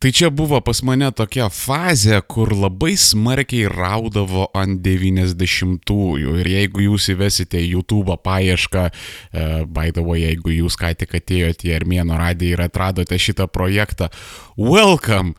[0.00, 6.38] Tai čia buvo pas mane tokia fazė, kur labai smarkiai raudavo ant 90-ųjų.
[6.40, 11.68] Ir jeigu jūs įvesite YouTube paiešką, uh, by the way, jeigu jūs ką tik atėjote
[11.68, 14.08] į Armėno radiją ir atradote šitą projektą,
[14.56, 15.36] welcome!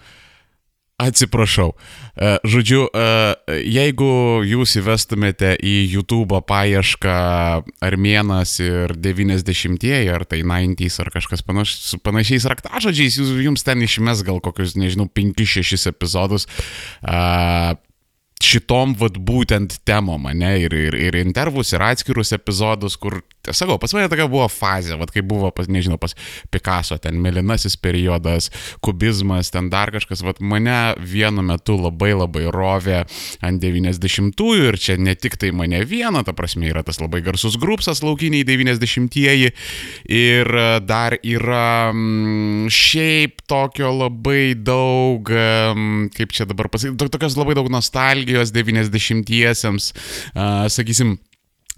[1.02, 1.72] Atsiprašau.
[2.14, 3.06] E, žodžiu, e,
[3.66, 4.10] jeigu
[4.46, 7.16] jūs įvestumėte į YouTube paiešką
[7.82, 14.22] armėnas ir 90-ieji, ar tai 90s, ar kažkas panaš, su panašiais raktažodžiais, jums ten išmes
[14.28, 16.46] gal kokius, nežinau, 5-6 epizodus
[18.46, 23.94] šitom vat būtent temom, ne, ir, ir, ir intervus, ir atskirus epizodus, kur, sakau, pas
[23.96, 26.16] mane tokia buvo fazė, vat kaip buvo, pas, nežinau, pas
[26.54, 28.50] Picasso, ten melinasis periodas,
[28.84, 33.02] kubizmas, ten dar kažkas, vat mane vienu metu labai labai rovė
[33.46, 37.58] ant 90-ųjų ir čia ne tik tai mane vieną, ta prasme yra tas labai garsus
[37.62, 39.52] grupsas laukiniai 90-ieji
[40.12, 40.52] ir
[40.88, 47.70] dar yra mm, šiaip tokio labai daug, m, kaip čia dabar pasakyti, tokios labai daug
[47.74, 49.92] nostalgijos nostalgijos 90-iesiams,
[50.36, 51.18] uh, sakysim,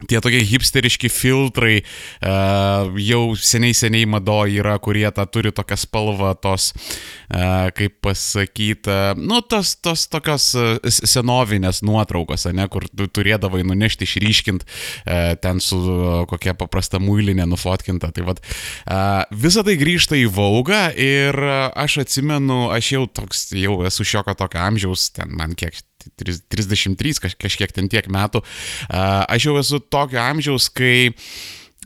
[0.09, 6.33] tie tokie hipsteriški filtrai uh, jau seniai seniai mado yra, kurie tą turi tokią spalvą,
[6.43, 10.49] tos, uh, kaip pasakyti, uh, nu, tos, tos tokios
[10.83, 15.79] senovinės nuotraukos, ne, kur tu turėdavai nunešti, išryškint uh, ten su
[16.27, 18.11] kokia paprasta muilinė nufotkinta.
[18.11, 23.79] Tai vad, uh, visa tai grįžta į Vaugą ir aš atsimenu, aš jau toks, jau
[23.87, 25.79] esu šiokio tokio amžiaus, ten man kiek
[26.19, 28.43] 33 kaž, kažkiek ten tiek metų.
[28.91, 31.11] Aš jau esu tokio amžiaus, kai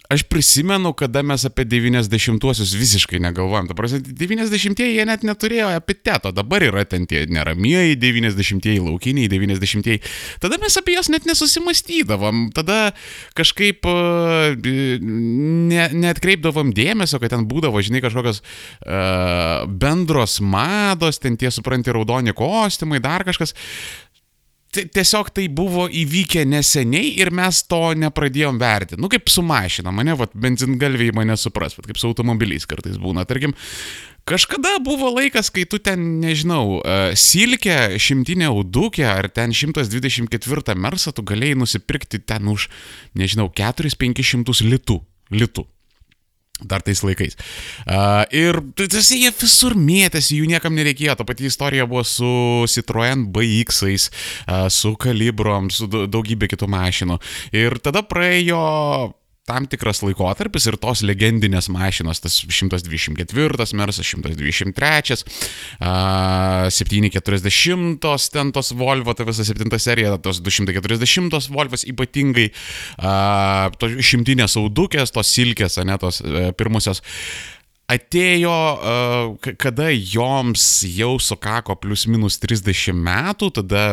[0.10, 3.68] aš prisimenu, kada mes apie 90-uosius visiškai negalvojam.
[3.76, 10.02] Prasme, 90-ieji jie net neturėjo epiteto, dabar yra ten tie neramieji 90-ieji, laukiniai 90-ieji.
[10.44, 12.94] Tada mes apie juos net nesusimastydavom, tada
[13.38, 13.88] kažkaip
[14.64, 22.36] ne, neatkreipdavom dėmesio, kad ten būdavo, žinai, kažkokios uh, bendros mados, ten tie supranti raudoni
[22.38, 23.56] kostiumai, dar kažkas
[24.74, 29.02] tiesiog tai buvo įvykę neseniai ir mes to nepradėjom vertinti.
[29.02, 33.26] Nu, kaip su mašina, mane, vat, benzingalviai mane supras, bet kaip su automobiliais kartais būna.
[33.28, 33.56] Tarkim,
[34.28, 41.14] Kažkada buvo laikas, kai tu ten, nežinau, uh, silkę, šimtinę audukę ar ten 124 mersą
[41.16, 42.68] tu galėjai nusipirkti ten už,
[43.16, 45.00] nežinau, 4-500 litų.
[45.32, 45.64] litų.
[46.66, 47.38] Dar tais laikais.
[47.86, 51.14] Uh, ir tas jie visur mėtėsi, jų niekam nereikėjo.
[51.20, 57.20] Ta pati istorija buvo su Citroen BX, uh, su Kalibrom, su daugybė kitų mašinų.
[57.54, 58.64] Ir tada praėjo
[59.48, 65.24] tam tikras laikotarpis ir tos legendinės mašinos, tas 124 Mersas, 123,
[65.80, 72.50] uh, 740, ten tos Volvo, ta visa 7 serija, tos 240 Volvas ypatingai,
[73.80, 77.04] tos šimtinės audukės, tos silkės, ne tos uh, pirmusios.
[77.88, 78.54] Uh, atėjo,
[79.62, 83.84] kada joms jau sukako plus minus 30 metų, tada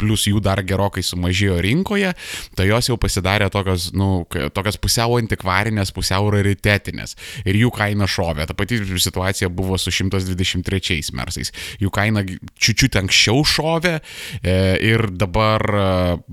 [0.00, 2.14] plus jų dar gerokai sumažėjo rinkoje,
[2.56, 4.24] tai jos jau pasidarė tokios, nu,
[4.56, 7.16] tokios pusiau antikvarinės, pusiau raritetinės.
[7.44, 8.48] Ir jų kaina šovė.
[8.48, 11.52] Ta pati situacija buvo su 123 mersais.
[11.82, 14.56] Jų kaina čiučiut anksčiau šovė e,
[14.88, 15.68] ir dabar,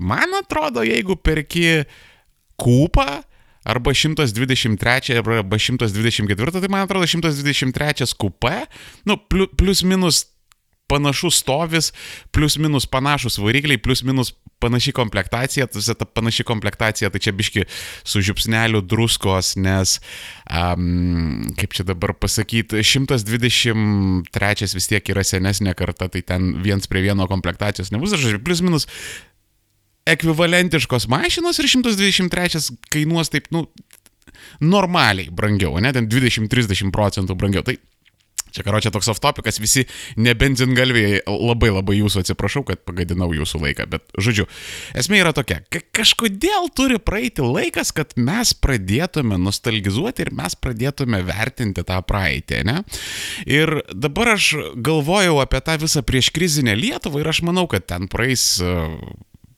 [0.00, 1.82] man atrodo, jeigu perki
[2.60, 3.20] kūpą,
[3.64, 8.56] arba 123 arba 124, tai man atrodo 123 kupė,
[9.08, 9.18] nu,
[9.56, 10.24] plus minus
[10.90, 11.92] panašus stovis,
[12.34, 17.64] plus minus panašus varikliai, plus minus panaši komplektacija, tai ta panaši komplektacija, tai čia biški
[18.04, 19.96] su žiupsneliu druskos, nes,
[20.50, 27.06] um, kaip čia dabar pasakyti, 123 vis tiek yra senesnė karta, tai ten viens prie
[27.06, 28.88] vieno komplektacijos nebus, žodžiu, plus minus
[30.08, 33.66] ekvivalentiškos mašinos ir 123 kainuos taip, nu,
[34.60, 37.64] normaliai brangiau, ne, ten 20-30 procentų brangiau.
[37.66, 37.76] Tai
[38.50, 39.84] Čia karo čia toks oftopikas, visi
[40.18, 44.46] nebenzingalviai labai labai jūsų atsiprašau, kad pagadinau jūsų laiką, bet žodžiu,
[44.98, 51.22] esmė yra tokia, ka kažkodėl turi praeiti laikas, kad mes pradėtume nostalgizuoti ir mes pradėtume
[51.26, 52.80] vertinti tą praeitį, ne?
[53.46, 58.56] Ir dabar aš galvojau apie tą visą prieškrizinę Lietuvą ir aš manau, kad ten praeis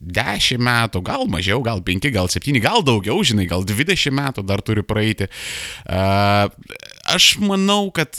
[0.03, 4.63] 10 metų, gal mažiau, gal 5, gal 7, gal daugiau, žinai, gal 20 metų dar
[4.67, 5.31] turi praeiti.
[5.87, 8.19] Aš manau, kad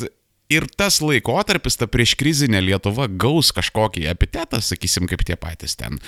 [0.53, 5.99] ir tas laikotarpis, ta prieškrizinė Lietuva gaus kažkokį epitetą, sakysim, kaip tie patys ten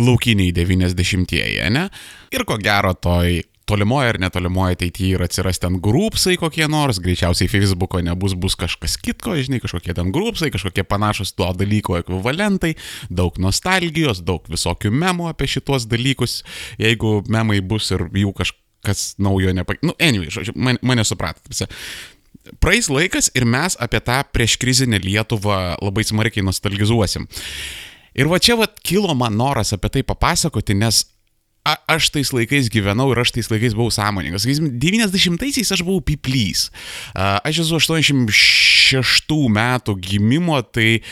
[0.00, 1.88] laukiniai 90-ieji, ne?
[2.32, 7.50] Ir ko gero toj tolimoje ar netolimoje ateityje ir atsiras ten grupsai kokie nors, greičiausiai
[7.50, 12.74] Facebooko nebus, bus kažkas kitko, žinai, kažkokie ten grupsai, kažkokie panašus to dalyko ekvivalentai,
[13.10, 16.40] daug nostalgijos, daug visokių memų apie šitos dalykus,
[16.80, 19.82] jeigu memai bus ir jų kažkas naujo nepak...
[19.86, 21.46] Nu, anyway, žodžiu, mane, mane supratot.
[22.60, 27.28] Praeis laikas ir mes apie tą prieškrizinę Lietuvą labai smarkiai nostalgizuosim.
[28.18, 31.04] Ir va čia va kilo man noras apie tai papasakoti, nes
[31.66, 34.46] a, aš tais laikais gyvenau ir aš tais laikais buvau sąmoningas.
[34.46, 36.68] 90-aisiais aš buvau piplys.
[37.14, 41.02] Aš esu 86 metų gimimo, tai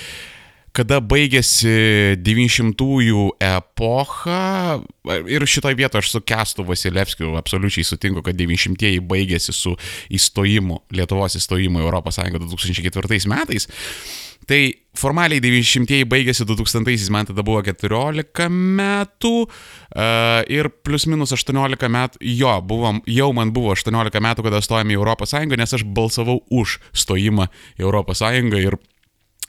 [0.78, 4.78] kada baigėsi 900-ųjų epocha
[5.26, 9.74] ir šitoje vietoje aš su Kestu Vasilevskiu absoliučiai sutinku, kad 900-ieji baigėsi su
[10.14, 13.68] įstojimu, Lietuvos įstojimu į ES 2004 metais.
[14.48, 14.60] Tai
[14.98, 22.22] formaliai 900-ieji baigėsi 2000-aisiais, man tada buvo 14 metų uh, ir plus minus 18 metų,
[22.34, 26.80] jo, buvom, jau man buvo 18 metų, kada stojame į ES, nes aš balsavau už
[26.96, 28.24] stojimą į ES
[28.64, 28.80] ir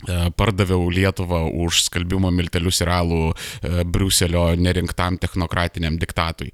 [0.08, 6.54] E, pardaviau Lietuvą už skalbimo miltelius ir alų e, Briuselio nerinktam technokratiniam diktatui.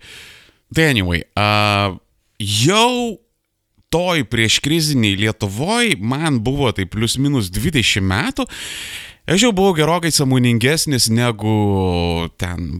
[0.73, 1.93] Tai anyway, uh,
[2.41, 3.19] jau
[3.95, 8.49] toj prieš kriziniai Lietuvoje man buvo tai plus minus 20 metų
[9.25, 12.75] Aš jau buvau gerokai samoningesnis negu ten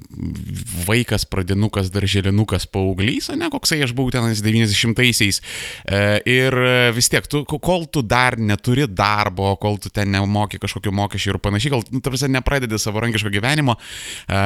[0.86, 5.42] vaikas, pradinukas, darželinukas, paauglys, ne koksai aš buvau tenais 90-aisiais.
[5.90, 6.60] E, ir
[6.94, 11.42] vis tiek, tu, kol tu dar neturi darbo, kol tu ten nemoki kažkokiu mokesčiu ir
[11.42, 13.80] panašiai, kol, nu, tarsi, nepradedi savarankiško gyvenimo,
[14.30, 14.46] e,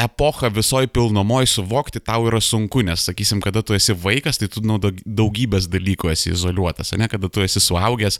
[0.00, 4.62] epochą visoji pilnumoje suvokti tau yra sunku, nes, sakysim, kada tu esi vaikas, tai tu
[4.66, 8.18] nuo daugybės dalykų esi izoliuotas, ne, kada tu esi suaugęs,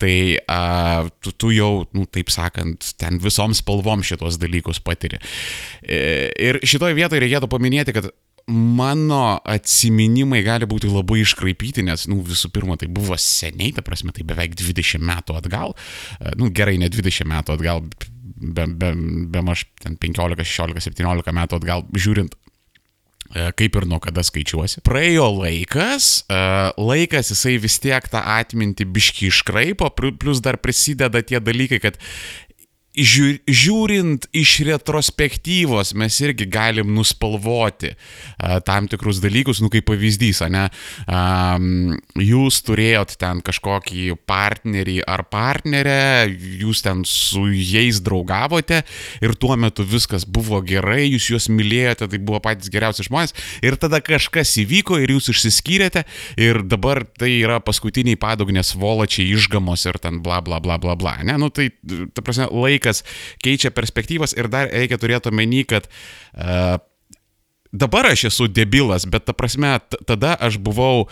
[0.00, 0.14] tai
[0.50, 5.20] a, tu, tu jau, nu, taip sakant, ten visom spalvom šitos dalykus patiri.
[5.82, 8.10] E, ir šitoje vietoje reikėtų paminėti, kad
[8.50, 14.14] mano atsiminimai gali būti labai iškraipyti, nes, nu, visų pirma, tai buvo seniai, ta prasme,
[14.16, 15.76] tai beveik 20 metų atgal,
[16.18, 17.84] e, nu, gerai, ne 20 metų atgal,
[18.36, 18.92] be, be,
[19.30, 22.36] be maž 15, 16, 17 metų atgal žiūrint
[23.34, 24.82] e, kaip ir nuo kada skaičiuosi.
[24.86, 26.40] Praėjo laikas, e,
[26.80, 32.00] laikas jisai vis tiek tą atmintį biški iškraipo, plus dar prisideda tie dalykai, kad
[32.90, 40.66] žiūrint iš retrospektyvos mes irgi galim nuspalvoti a, tam tikrus dalykus, nu kaip pavyzdys, ne,
[41.06, 41.20] a,
[42.18, 46.26] jūs turėjot ten kažkokį partnerį ar partnerę,
[46.60, 48.82] jūs ten su jais draugavote
[49.22, 53.36] ir tuo metu viskas buvo gerai, jūs juos mylėjote, tai buvo patys geriausi žmonės.
[53.62, 56.04] Ir tada kažkas įvyko ir jūs išsiskyrėte
[56.40, 61.16] ir dabar tai yra paskutiniai padugnės volačiai išgamos ir ten bla bla bla bla bla,
[61.22, 61.70] ne, nu tai,
[62.14, 63.04] ta prasme, laikas laikas
[63.44, 66.80] keičia perspektyvas ir dar reikia turėti omeny, kad uh,
[67.72, 69.78] dabar aš esu debilas, bet ta prasme,
[70.08, 71.08] tada aš buvau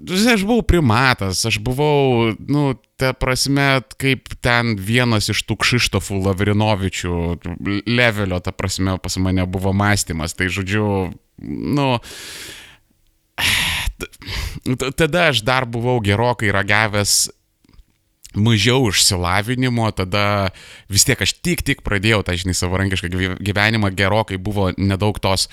[0.00, 7.16] Aš buvau primatas, aš buvau, nu, ta prasme, kaip ten vienas iš tų Kšištofų Lavrinovičių
[7.90, 10.32] levelio, ta prasme, pas mane buvo mąstymas.
[10.38, 11.10] Tai žodžiu,
[11.42, 11.88] nu,
[14.94, 17.26] tada aš dar buvau gerokai ragavęs
[18.38, 20.50] mažiau išsilavinimo, tada
[20.92, 23.10] vis tiek aš tik tik pradėjau tą, žinai, savarankišką
[23.42, 25.48] gyvenimą, gerokai buvo nedaug tos,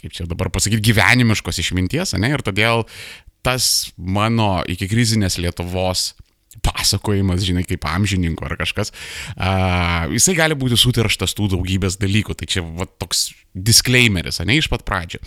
[0.00, 2.32] kaip čia dabar pasakyti, gyvenimiškos išminties, ne?
[2.32, 2.86] Ir todėl
[3.46, 6.14] tas mano iki krizinės Lietuvos
[6.64, 8.92] pasakojimas, žinai, kaip amžininko ar kažkas,
[9.36, 12.36] uh, jisai gali būti sutirštas tų daugybės dalykų.
[12.38, 15.20] Tai čia va, toks disclaimeris, ne iš pat pradžio.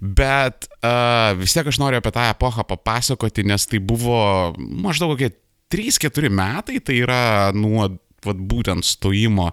[0.00, 4.18] Bet uh, vis tiek aš noriu apie tą epochą papasakoti, nes tai buvo
[4.58, 5.32] maždaug kokie
[5.72, 7.88] 3-4 metai, tai yra nuo
[8.24, 9.50] vat, būtent stojimo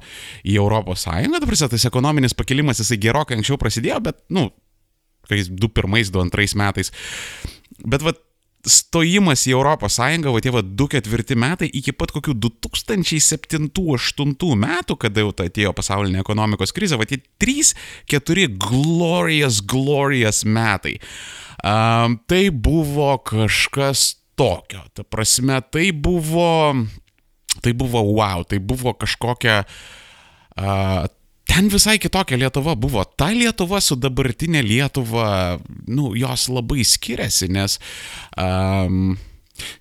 [0.47, 4.43] į Europos Sąjungą, dabar tas ekonominis pakilimas jisai gerokai anksčiau prasidėjo, bet, nu,
[5.27, 6.87] kokiais 2-1-2-2 metais.
[7.81, 8.17] Bet, vat,
[8.67, 15.17] stojimas į Europos Sąjungą, va tie va 2-4 metai iki pat kokių 2007-2008 metų, kada
[15.23, 20.95] jau atėjo pasaulinė ekonomikos krizė, va tie 3-4 glorious, glorious metai.
[21.61, 24.83] Um, tai buvo kažkas tokio.
[24.97, 26.73] Ta prasme, tai buvo,
[27.61, 29.63] tai buvo wow, tai buvo kažkokia...
[30.57, 31.05] Uh,
[31.51, 33.03] ten visai kitokia Lietuva buvo.
[33.05, 35.59] Ta Lietuva su dabartinė Lietuva,
[35.91, 37.77] nu, jos labai skiriasi, nes
[38.39, 39.13] um,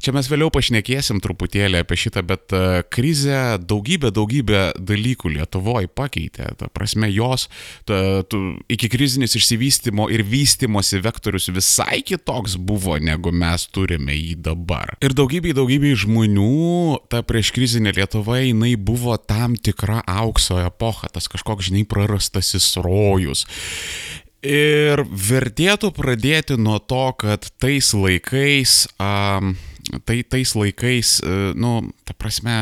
[0.00, 6.50] Čia mes vėliau pašnekėsim truputėlį apie šitą, bet e, krizė daugybę, daugybę dalykų Lietuvoje pakeitė.
[6.60, 7.48] Ta prasme, jos
[7.88, 8.40] ta, tu,
[8.72, 14.96] iki krizinis išsivystimo ir vystimosi vektorius visai kitoks buvo, negu mes turime jį dabar.
[15.04, 21.28] Ir daugybė, daugybė žmonių, ta prieš krizinė Lietuva, jinai buvo tam tikra aukso epocha, tas
[21.30, 23.46] kažkoks, žinai, prarastasis rojus.
[24.40, 29.52] Ir vertėtų pradėti nuo to, kad tais laikais um,
[30.04, 32.58] tai tais laikais, e, nu, ta prasme,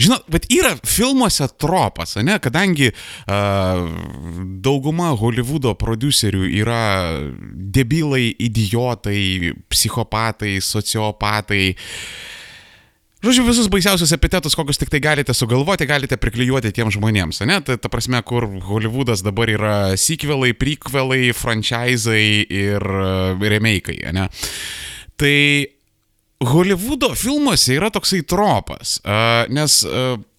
[0.00, 3.84] Žinot, bet yra filmuose tropas, ne, kadangi uh,
[4.64, 6.84] dauguma Hollywoodo producerių yra
[7.74, 11.66] debilai, idiotai, psichopatai, sociopatai.
[13.24, 17.60] Žodžiu, visus baisiausius epitetus, kokius tik tai galite sugalvoti, galite priklijuoti tiem žmonėms, ne?
[17.64, 24.26] Ta, ta prasme, kur Hollywoodas dabar yra sequelai, prequelai, franchise'ai ir uh, remake'ai, ne?
[25.14, 25.38] Tai
[26.44, 28.98] Hollywoodo filmuose yra toksai tropas,
[29.52, 29.80] nes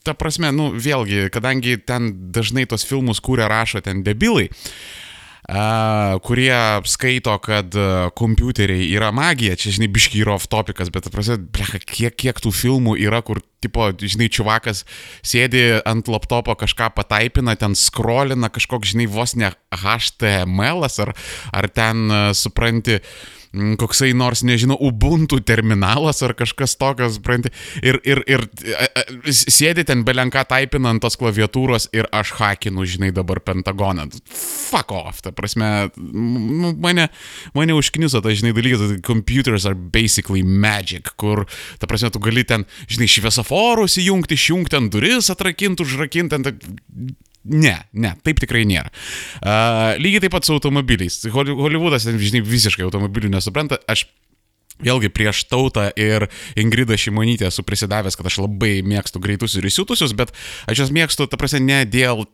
[0.06, 4.48] ta prasme, nu vėlgi, kadangi ten dažnai tos filmus kūrė rašo ten debilai,
[5.50, 6.54] uh, kurie
[6.90, 12.18] skaito, kad uh, kompiuteriai yra magija, čia, žinai, biški yra off topikas, bet, blecha, kiek,
[12.22, 14.84] kiek tų filmų yra, kur, tipo, žinai, čiuvakas
[15.26, 21.16] sėdi ant laptopo kažką pataipina, ten scrollina kažkoks, žinai, vos ne HTML ar,
[21.50, 23.35] ar ten, uh, supranti, uh,
[23.80, 27.52] koksai nors, nežinau, Ubuntu terminalas ar kažkas tokios, supranti,
[27.86, 28.46] ir, ir, ir
[29.32, 34.08] sėdi ten belenką taipinant tos klaviatūros ir aš hakinu, žinai, dabar Pentagoną.
[34.32, 37.10] Fuck off, ta prasme, mane,
[37.58, 41.46] mane užkniso, tai žinai, dalykas, computers are basically magic, kur,
[41.82, 47.76] ta prasme, tu gali ten, žinai, šviesoforus įjungti, išjungti ant duris, atrakinti, užrakinti, ten Ne,
[47.94, 48.90] ne, taip tikrai nėra.
[49.38, 51.20] Uh, lygiai taip pat su automobiliais.
[51.34, 53.82] Hollywoodas, žinai, visiškai automobilių nesupranta.
[53.90, 54.08] Aš
[54.76, 56.26] Vėlgi prieš tautą ir
[56.60, 60.34] Ingridą Šimonytę esu prisidavęs, kad aš labai mėgstu greitus ir įsiutusius, bet
[60.68, 62.26] aš juos mėgstu, ta prasme, ne dėl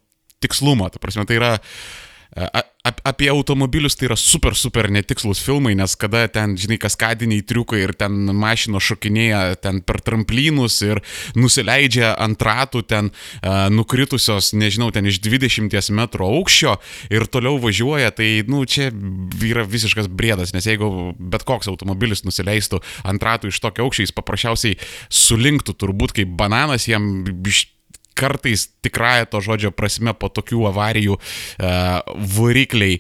[0.42, 2.01] tikslumo, ta prasme, tai yra uh,
[2.32, 7.94] apie automobilius tai yra super, super netikslus filmai, nes kada ten, žinai, kaskadiniai triukai ir
[7.98, 11.02] ten mašinos šokinėja ten per tramplynus ir
[11.36, 16.78] nusileidžia ant ratų ten uh, nukritusios, nežinau, ten iš 20 m aukščio
[17.12, 18.90] ir toliau važiuoja, tai, nu, čia
[19.46, 24.16] yra visiškas brėdas, nes jeigu bet koks automobilis nusileistų ant ratų iš tokio aukščio, jis
[24.16, 24.80] paprasčiausiai
[25.12, 27.12] sulinktų turbūt kaip bananas, jam
[27.46, 27.68] iš
[28.22, 33.00] kartais tikrąją to žodžio prasme po tokių avarijų uh, varikliai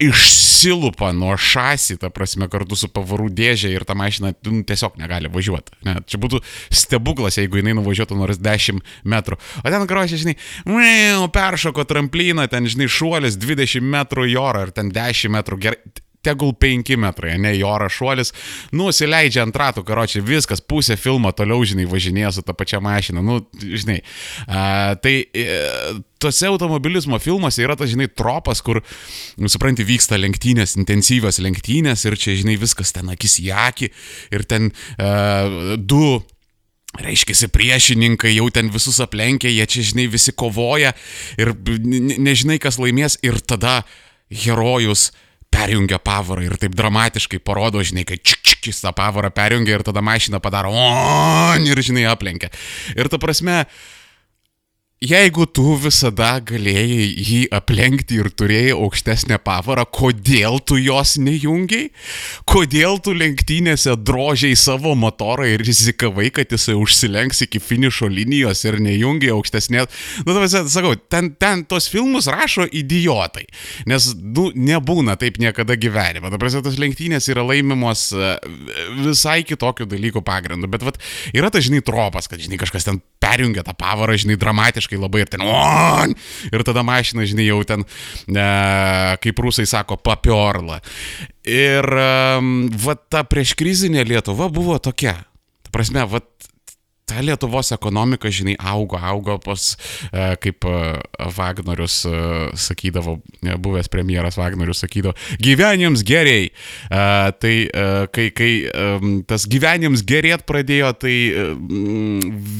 [0.00, 5.28] išsilupa nuo šasi, ta prasme, kartu su pavarų dėžė ir ta mašina nu, tiesiog negali
[5.32, 5.76] važiuoti.
[5.84, 6.40] Ne, čia būtų
[6.72, 9.36] stebuklas, jeigu jinai nuvažiuotų nors 10 metrų.
[9.60, 10.36] O ten, grožė, žinai,
[11.34, 15.60] peršoko tramplyną, ten, žinai, šuolis 20 metrų į orą ir ten 10 metrų.
[15.68, 18.34] Gerai tegul 5 metrai, ne į orą šuolis,
[18.76, 23.40] nusileidžia ant ratų, karočiui, viskas, pusė filmo toliau, žinai, važinėja su ta pačia mašina, nu,
[23.60, 24.00] žinai.
[24.44, 25.46] A, tai e,
[26.20, 28.82] tuose automobilizmo filmuose yra tas, žinai, tropas, kur,
[29.40, 33.90] nu, supranti, vyksta lenktynės, intensyvios lenktynės ir čia, žinai, viskas ten akis į akį
[34.36, 36.20] ir ten a, du
[36.90, 40.90] Reiškia, priešininkai jau ten visus aplenkė, jie čia, žinai, visi kovoja
[41.38, 43.84] ir nežinai, kas laimės ir tada
[44.26, 45.20] herojus uh,
[45.60, 49.86] perjungia pavarą ir taip dramatiškai parodo, žinai, kad čik čik jis tą pavarą perjungia ir
[49.86, 52.50] tada mašina padaro on ir, žinai, aplenkia.
[52.96, 53.99] Ir ta prasme, uh,
[55.00, 61.86] Jeigu tu visada galėjai jį aplenkti ir turėjai aukštesnę pavarą, kodėl tu jos nejungiai?
[62.44, 68.76] Kodėl tu lenktynėse drožiai savo motorą ir rizikavai, kad jisai užsilenks iki finišo linijos ir
[68.76, 69.88] nejungiai aukštesnės?
[70.26, 73.46] Nu, tavasi, sakau, ten, ten tos filmus rašo idiotai,
[73.88, 76.28] nes, nu, nebūna taip niekada gyvenime.
[76.28, 78.34] Dabar tos lenktynės yra laimimos e,
[79.00, 81.00] visai kitokių dalykų pagrindu, bet vat,
[81.32, 85.30] yra tas, žinai, tropas, kad, žinai, kažkas ten perjungia tą pavarą, žinai, dramatiškai labai ir
[85.30, 86.14] ten, on,
[86.50, 87.86] ir tada mašina, žinai, jau ten,
[88.26, 88.46] e,
[89.22, 90.80] kaip rusai sako, papiorla.
[91.50, 91.86] Ir
[92.84, 95.16] va ta prieškrizinė Lietuva buvo tokia.
[95.64, 96.20] Ta prasme, va
[97.10, 99.74] ta Lietuvos ekonomika, žinai, augo, augo pas,
[100.12, 100.74] e, kaip e,
[101.34, 102.14] Wagnerius e,
[102.54, 103.16] sakydavo,
[103.58, 106.50] buvęs premjeras Wagnerius sakydavo, gyvenims geriai.
[106.90, 107.54] Tai
[108.14, 108.50] kai, kai
[109.28, 111.14] tas gyvenims gerėt pradėjo, tai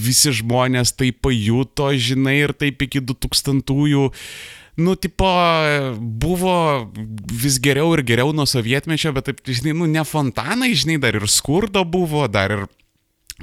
[0.04, 4.08] visi žmonės tai pajuto, žinai, ir taip iki 2000-ųjų
[4.80, 5.28] nu, tipo,
[6.00, 6.54] buvo
[7.42, 11.26] vis geriau ir geriau nuo sovietmečio, bet taip, žinai, nu, ne fontanai, žinai, dar ir
[11.28, 12.68] skurdo buvo, dar ir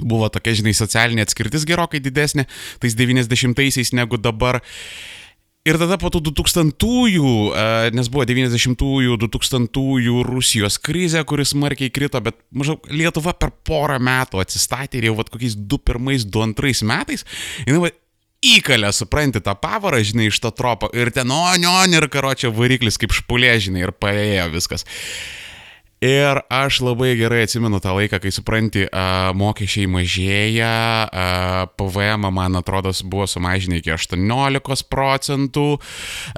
[0.00, 2.48] buvo tokia, žinai, socialinė atskirtis gerokai didesnė,
[2.82, 4.62] tais 90-aisiais negu dabar.
[5.68, 12.22] Ir tada po tų 2000-ųjų, e, nes buvo 90-ųjų, 2000-ųjų Rusijos krizė, kuris smarkiai krito,
[12.24, 17.26] bet maždaug Lietuva per porą metų atsistatė ir jau vat kokiais 21-22 metais,
[17.66, 17.90] jinai va,
[18.44, 23.00] įkalė, supranti, tą pavarą, žinai, iš to tropo ir ten, o, nion, ir karočio variklis
[23.00, 24.86] kaip špulė, žinai, ir paėjo viskas.
[25.98, 30.68] Ir aš labai gerai atsimenu tą laiką, kai supranti, a, mokesčiai mažėja,
[31.10, 31.24] a,
[31.74, 35.64] PVM, man atrodo, buvo sumažinę iki 18 procentų,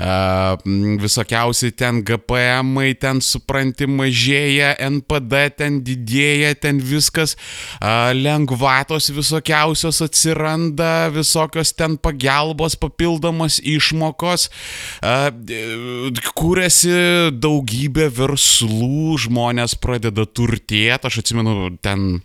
[0.00, 0.56] a,
[1.02, 7.36] visokiausi ten GPM, ten supranti, mažėja, NPD ten didėja, ten viskas,
[7.84, 14.48] a, lengvatos visokiausios atsiranda, visokios ten pagalbos, papildomos išmokos,
[15.04, 15.28] a,
[16.32, 16.96] kūrėsi
[17.36, 22.22] daugybė verslų, žmonės žmonės pradeda turtėti, aš atsimenu, ten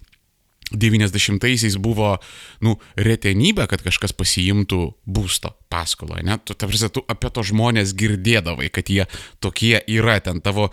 [0.73, 2.17] 90-aisiais buvo,
[2.61, 6.37] nu, retenybė, kad kažkas pasiimtų būsto paskolą, ne?
[6.41, 9.05] Tu, ta prasme, tu apie to žmonės girdėdavai, kad jie
[9.39, 10.71] tokie yra, ten tavo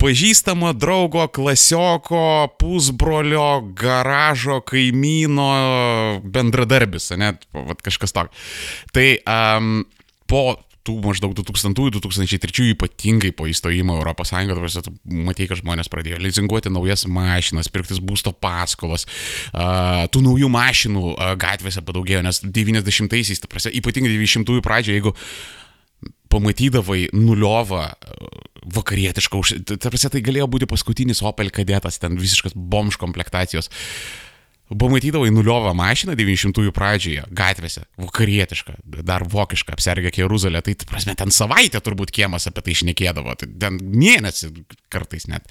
[0.00, 5.50] pažįstamo draugo, klasioko, pusbrolio, garažo, kaimyno,
[6.24, 7.34] bendradarbis, ne?
[7.52, 8.50] Vat kažkas toks.
[8.92, 9.86] Tai um,
[10.28, 14.94] po tų maždaug 2000-2003 ypatingai po įstojimo Europos Sąjungą, tu
[15.26, 19.06] matei, kad žmonės pradėjo lizinguoti naujas mašinas, pirktis būsto paskolas,
[19.52, 23.44] tų naujų mašinų gatvėse padaugėjo, nes 90-aisiais,
[23.80, 25.14] ypatingai 90-ųjų pradžioje, jeigu
[26.30, 27.88] pamatydavai nuliovą
[28.70, 29.40] vakarietišką,
[29.82, 33.68] tarsi tai galėjo būti paskutinis Opel kadetas, ten visiškas bomž komplektacijos.
[33.68, 34.29] Uh,
[34.70, 41.80] pamatydavai nuliovą mašiną 900-ųjų pradžioje, gatvėse, vakarietišką, dar vokišką, apsergę Jeruzalę, tai, prasme, ten savaitę
[41.82, 44.52] turbūt kiemas apie tai išnekėdavo, tai ten mėnesį
[44.92, 45.48] kartais net.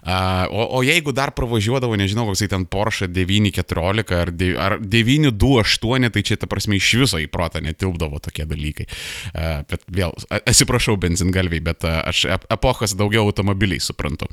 [0.00, 6.12] Uh, o, o jeigu dar pravažiuodavo, nežinau, koksai ten Porsche 914 ar, de, ar 928,
[6.14, 8.88] tai čia, ta prasme, iš viso į protą netilpdavo tokie dalykai.
[9.34, 14.30] Uh, bet vėl, atsiprašau, benzingalviai, bet uh, aš epochas daugiau automobiliai suprantu.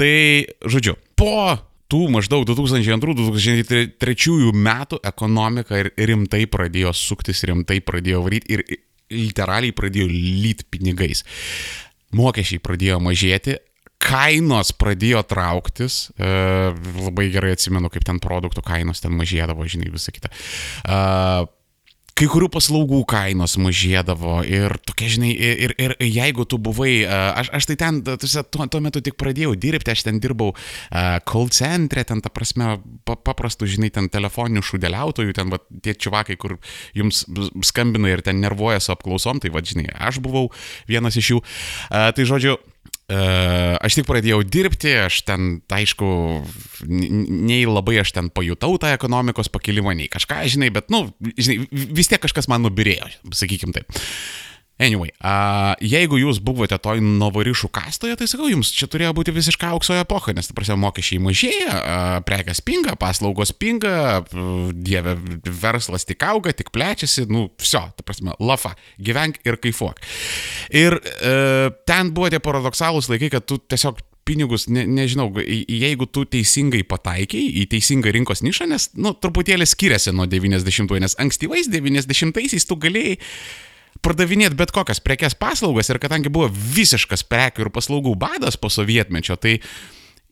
[0.00, 0.14] Tai,
[0.64, 1.60] žodžiu, po
[1.92, 8.64] tų maždaug 2002-2003 metų ekonomika rimtai pradėjo suktis, rimtai pradėjo varyti ir
[9.14, 11.24] literaliai pradėjo lyt pinigais.
[12.14, 13.58] Mokesčiai pradėjo mažėti,
[14.04, 16.30] kainos pradėjo trauktis, e,
[17.04, 20.30] labai gerai atsimenu, kaip ten produktų kainos ten mažėdavo, žinai, visą kitą.
[20.30, 20.34] E,
[22.18, 27.68] kai kurių paslaugų kainos mažėdavo ir tokia, žinai, ir, ir, jeigu tu buvai, aš, aš
[27.70, 32.22] tai ten, tuo, tuo metu tik pradėjau dirbti, aš ten dirbau uh, call centre, ten
[32.24, 32.76] ta prasme,
[33.08, 36.58] pa, paprastų, žinai, ten telefoninių šūdeliautojų, ten va, tie čivakai, kur
[36.94, 37.24] jums
[37.66, 40.46] skambina ir ten nervuoja su apklausom, tai va, žinai, aš buvau
[40.90, 41.42] vienas iš jų.
[41.42, 42.73] Uh, tai žodžiu, Uh,
[43.08, 46.06] aš tik pradėjau dirbti, aš ten, tai aišku,
[46.88, 51.06] nei labai aš ten pajutau tą ekonomikos pakilimą, nei kažką, žinai, bet, nu,
[51.36, 53.92] žinai, vis tiek kažkas man nubirėjo, sakykim taip.
[54.74, 59.68] Anyway, uh, jeigu jūs buvote toj novarišų kastoje, tai sakau, jums čia turėjo būti visiškai
[59.70, 63.92] aukso epocha, nes, ta prasme, mokesčiai mažėja, uh, prekes pinga, paslaugos pinga,
[64.24, 65.12] uh, dieve,
[65.46, 70.02] verslas tik auga, tik plečiasi, nu, viso, ta prasme, lafa, gyvenk ir kaifuok.
[70.74, 76.24] Ir uh, ten buvo tie paradoksalūs laikai, kad tu tiesiog pinigus, ne, nežinau, jeigu tu
[76.26, 82.66] teisingai pataikiai į teisingą rinkos nišą, nes, nu, truputėlį skiriasi nuo 90-ųjų, nes ankstyvais 90-aisiais
[82.66, 83.20] tu galėjai
[84.04, 89.38] pardavinėti bet kokias prekes paslaugas ir kadangi buvo visiškas prekių ir paslaugų badas po sovietmečio,
[89.40, 89.58] tai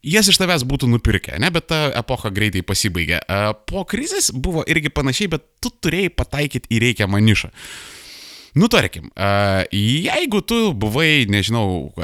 [0.03, 3.23] jas iš tavęs būtų nupirkę, ne, bet ta epocha greitai pasibaigė.
[3.71, 7.53] Po krizės buvo irgi panašiai, bet tu turėjai pataikyti į reikiamą nišą.
[8.53, 9.07] Nu, tarkim,
[9.73, 11.95] jeigu tu buvai, nežinau,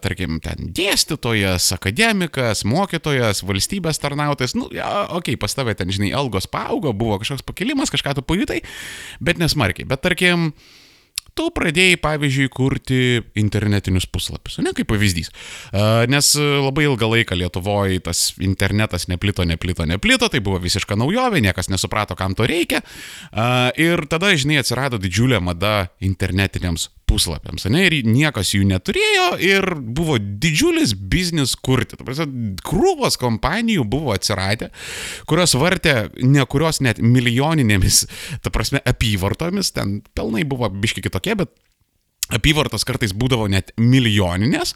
[0.00, 6.14] tarkim, ten dėstytojas, akademikas, mokytojas, valstybės tarnautojas, nu, ja, okei, okay, pas tavę ten, žinai,
[6.16, 8.62] algos paaugo, buvo kažkoks pakilimas, kažką tu pajutai,
[9.20, 9.84] bet nesmarkiai.
[9.90, 10.77] Bet tarkim, uh,
[11.38, 13.00] tu pradėjai, pavyzdžiui, kurti
[13.38, 15.30] internetinius puslapius, ne kaip pavyzdys.
[16.10, 21.70] Nes labai ilgą laiką Lietuvoje tas internetas neplito, neplito, neplito, tai buvo visiška naujovė, niekas
[21.70, 22.82] nesuprato, kam to reikia.
[23.78, 30.18] Ir tada, žinai, atsirado didžiulė mada internetiniams puslapiams, ne, ir niekas jų neturėjo ir buvo
[30.18, 31.98] didžiulis biznis kurti.
[32.66, 34.70] Krūvos kompanijų buvo atsiradę,
[35.28, 38.04] kurios vartė ne kurios net milijoninėmis,
[38.44, 41.54] ta prasme, apyvartomis, ten pelnai buvo biški kitokie, bet
[42.34, 44.74] apyvartos kartais būdavo net milijoninės.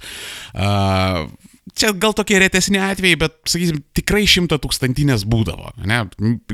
[0.56, 1.28] Uh,
[1.76, 5.74] čia gal tokie retesni atvejai, bet, sakysim, tikrai šimta tūkstantinės būdavo.
[5.88, 6.04] Ne?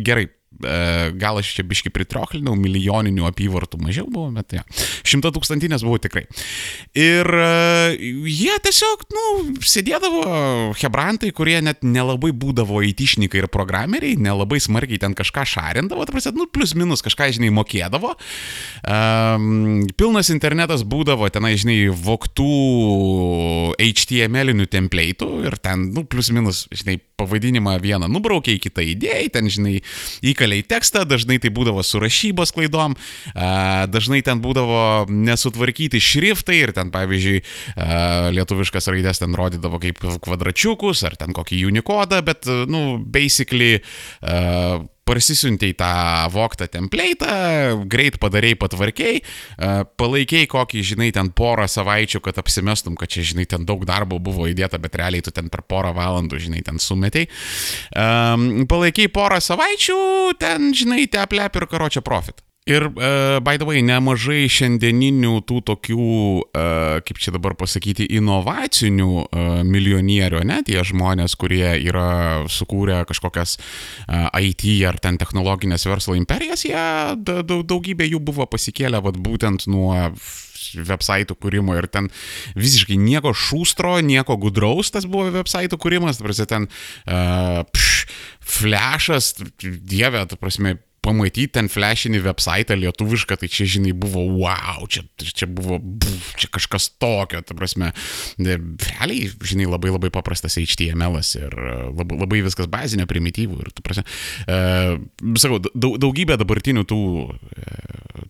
[0.05, 4.65] Gerai, gal aš čia biški pritrochlinau, milijoninių apyvartų mažiau buvo, bet ja,
[5.07, 6.25] šimta tūkstantinės buvo tikrai.
[6.99, 7.95] Ir e,
[8.27, 9.27] jie tiesiog, nu,
[9.63, 10.23] sėdėdavo
[10.81, 16.49] hebrantai, kurie net nelabai būdavo įtišnikai ir programeriai, nelabai smarkiai ten kažką šarindavo, prasė, nu,
[16.51, 18.15] plus minus kažką, žinai, mokėdavo.
[18.89, 22.49] Um, pilnas internetas būdavo tenai, žinai, voktų
[23.79, 29.79] HTML-inių template'ų ir ten, nu, plus minus, žinai, pavadinimą vieną nubraukė, kitą idėją, ten, žinai,
[30.23, 32.94] į įkaliai tekstą, dažnai tai būdavo su rašybos klaidom,
[33.90, 37.42] dažnai ten būdavo nesutvarkyti šriftai ir ten, pavyzdžiui,
[38.38, 43.81] lietuviškas raidės ten rodydavo kaip kvadračiukus ar ten kokį Unikodą, bet, nu, basically
[45.09, 45.90] parsisiuntėjai tą
[46.35, 49.23] voktą template'ą, greit padarėjai patvarkiai,
[50.01, 54.49] palaikiai kokį, žinai, ten porą savaičių, kad apsimestum, kad čia, žinai, ten daug darbo buvo
[54.51, 57.31] įdėta, bet realiai tu ten per porą valandų, žinai, ten sumetėjai.
[58.68, 60.03] Palaikiai porą savaičių,
[60.40, 62.44] ten, žinai, te aplep ir karočią profit.
[62.69, 66.09] Ir, uh, by the way, nemažai šiandieninių tų tokių,
[66.45, 73.57] uh, kaip čia dabar pasakyti, inovacinių uh, milijonierių, ne, tie žmonės, kurie yra sukūrę kažkokias
[73.57, 76.85] uh, IT ar ten technologinės verslo imperijas, jie
[77.25, 79.97] daugybė jų buvo pasikėlę vat, būtent nuo
[80.77, 82.11] websaitų kūrimo ir ten
[82.59, 88.05] visiškai nieko šūstro, nieko gudraus tas buvo websaitų kūrimas, tarsi ten uh, pš,
[88.59, 90.77] flashas, dieve, tu prasme,
[91.09, 96.51] pamatyti ten flashinį website lietuvišką, tai čia, žinai, buvo wow, čia, čia buvo, buf, čia
[96.53, 97.90] kažkas tokio, ta prasme,
[98.38, 103.85] realiai, žinai, labai labai paprastas HTML ir e, labai, labai viskas bazinė, primityvų ir, tu
[103.87, 104.05] prasme,
[104.44, 104.59] e,
[105.40, 107.79] sakau, daug, daugybė dabartinių tų e,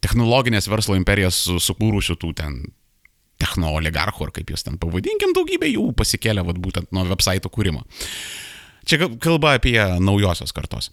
[0.05, 2.61] technologinės verslo imperijas sukūrusių tų ten
[3.39, 7.85] technooligarchų, ar kaip jūs ten pavadinkim, daugybė jų pasikėlė vat, būtent nuo website kūrimo.
[8.89, 10.91] Čia kalba apie naujosios kartos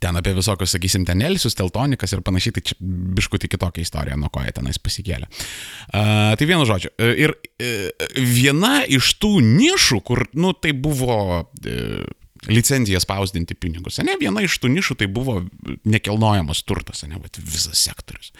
[0.00, 2.78] ten apie visokius, sakysim, ten Elsius, Teltonikas ir panašiai, tai čia
[3.18, 5.28] biškutį kitokia istorija, nuo ko jie tenais pasikėlė.
[5.28, 6.94] Uh, tai vienu žodžiu.
[6.98, 12.02] Ir uh, viena iš tų nišų, kur, nu, tai buvo uh,
[12.46, 14.00] licenciją spausdinti pinigus.
[14.02, 15.38] Ne, viena iš tų nišų tai buvo
[15.86, 18.32] nekilnojamas turtas, ne, bet visas sektorius.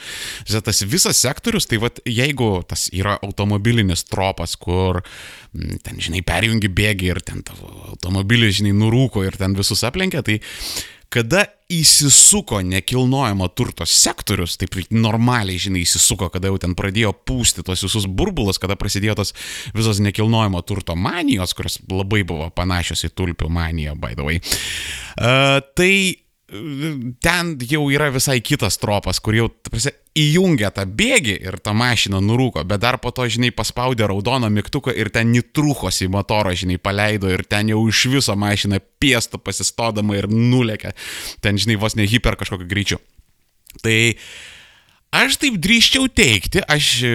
[0.50, 5.02] Tas visas sektorius, tai vad, jeigu tas yra automobilinis tropas, kur
[5.52, 10.40] ten, žinai, perjungi bėgi ir ten tavo automobilis, žinai, nurūko ir ten visus aplenkia, tai
[11.12, 17.84] kada įsisuko nekilnojamo turto sektorius, taip normaliai, žinai, įsisuko, kada jau ten pradėjo pūsti tos
[17.84, 19.34] visus burbulus, kada prasidėjo tos
[19.76, 24.40] visos nekilnojamo turto manijos, kurios labai buvo panašios į tulpių maniją, by the way.
[25.16, 25.92] Uh, tai
[27.22, 32.20] ten jau yra visai kitas tropas, kur jau, prasė, įjungia tą bėgį ir tą mašiną
[32.20, 36.76] nurūko, bet dar po to, žinai, paspaudė raudoną mygtuką ir ten nitrūkos į motorą, žinai,
[36.82, 40.92] paleido ir ten jau iš viso mašina piestų pasistodama ir nulėkė,
[41.44, 43.00] ten, žinai, vos ne hiper kažkokiu greičiu.
[43.80, 44.51] Tai uh,
[45.12, 47.08] Aš taip drįščiau teikti, aš e,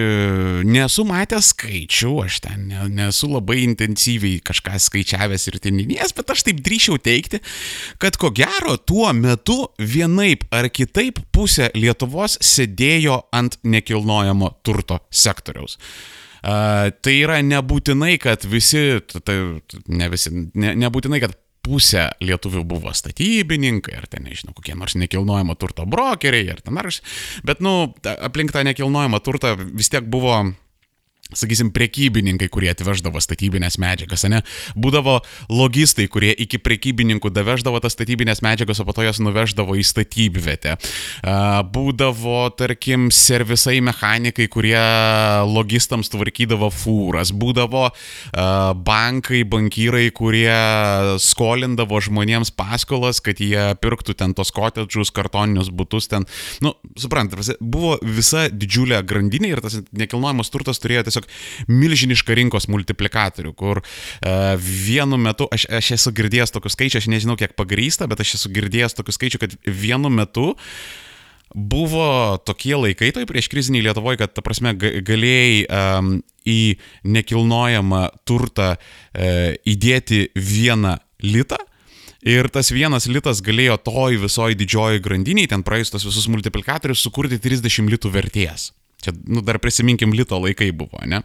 [0.70, 6.60] nesu matęs skaičių, aš ten nesu labai intensyviai kažką skaičiavęs ir teninės, bet aš taip
[6.62, 7.40] drįščiau teikti,
[7.98, 15.74] kad ko gero tuo metu vienaip ar kitaip pusė Lietuvos sėdėjo ant nekilnojamo turto sektoriaus.
[16.38, 19.36] Uh, tai yra nebūtinai, kad visi, tai,
[19.90, 21.34] ne visi, ne, nebūtinai, kad
[21.68, 27.02] pusė lietuvių buvo statybininkai, ar ten, nežinau, kokie nors nekilnojamo turto brokeriai, ar ten ar,
[27.46, 30.40] bet, nu, aplink tą nekilnojamą turtą vis tiek buvo
[31.36, 34.40] sakysim, prekybininkai, kurie atveždavo statybinės medžiagas, ne?
[34.78, 35.18] Būdavo
[35.52, 40.78] logistai, kurie iki prekybininkų daveždavo tas statybinės medžiagas, o po to jas nuveždavo į statybvietę.
[41.74, 44.80] Būdavo, tarkim, servisai mechanikai, kurie
[45.48, 47.34] logistams tvarkydavo fūras.
[47.36, 47.90] Būdavo
[48.88, 50.56] bankai, bankyrai, kurie
[51.20, 56.24] skolindavo žmonėms paskolas, kad jie pirktų ten tos kotedžus, kartoninius būtus ten.
[56.64, 62.68] Nu, suprantate, buvo visa didžiulė grandinė ir tas nekilnojamas turtas turėjo tiesiog tiesiog milžinišką rinkos
[62.68, 68.08] multiplikatorių, kur uh, vienu metu, aš, aš esu girdėjęs tokių skaičių, aš nežinau kiek pagrysta,
[68.08, 70.54] bet aš esu girdėjęs tokių skaičių, kad vienu metu
[71.54, 76.76] buvo tokie laikai, tai prieš krizinį Lietuvoje, kad, ta prasme, galėjai um, į
[77.08, 81.58] nekilnojamą turtą uh, įdėti vieną litą.
[82.28, 87.38] Ir tas vienas litas galėjo toj visoji didžioji grandiniai, ten praėjus tos visus multiplikatorius, sukurti
[87.40, 88.72] 30 litų vertės.
[88.98, 91.22] Čia, nu, dar prisiminkim, lito laikai buvo, ne?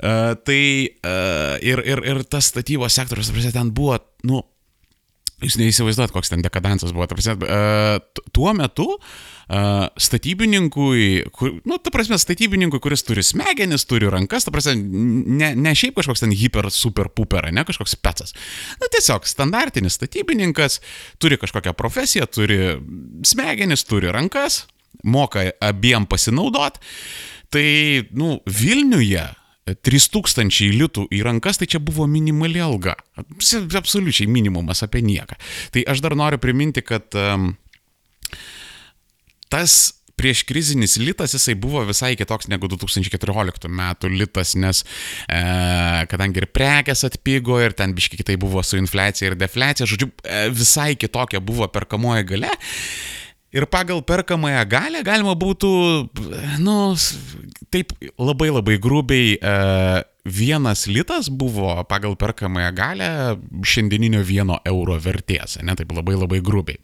[0.00, 4.40] Uh, tai uh, ir, ir, ir tas statybos sektorius, ten buvo, nu,
[5.44, 7.06] jūs neįsivaizduot, koks ten dekadansas buvo.
[7.10, 14.08] Prasme, uh, tuo metu uh, statybininkui, kur, nu, ta prasme, statybininkui, kuris turi smegenis, turi
[14.12, 18.36] rankas, ta prasme, ne, ne šiaip kažkoks ten hiper, super, puper, ne kažkoks specas.
[18.80, 20.80] Na, tiesiog standartinis statybininkas
[21.22, 22.60] turi kažkokią profesiją, turi
[23.26, 24.64] smegenis, turi rankas,
[25.02, 26.78] moka abiem pasinaudot,
[27.52, 27.66] tai,
[28.14, 29.24] nu, Vilniuje
[29.64, 32.98] 3000 litų į rankas, tai čia buvo minimali alga.
[33.16, 35.38] Absoliučiai minimumas apie nieką.
[35.72, 37.54] Tai aš dar noriu priminti, kad um,
[39.48, 44.84] tas prieš krizinis litas jisai buvo visai kitoks negu 2014 metų litas, nes
[45.26, 45.40] e,
[46.10, 50.46] kadangi ir prekes atpigo ir ten biškai kitai buvo su infliacija ir defliacija, žodžiu, e,
[50.54, 52.52] visai kitokia buvo perkamoji gale.
[53.54, 55.70] Ir pagal perkamąją galę galima būtų,
[56.64, 56.76] nu,
[57.70, 59.54] taip labai labai grubiai, e,
[60.24, 63.08] vienas litas buvo pagal perkamąją galę
[63.62, 66.80] šiandieninio vieno euro vertės, ne, taip labai labai grubiai.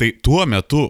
[0.00, 0.88] Tai tuo metu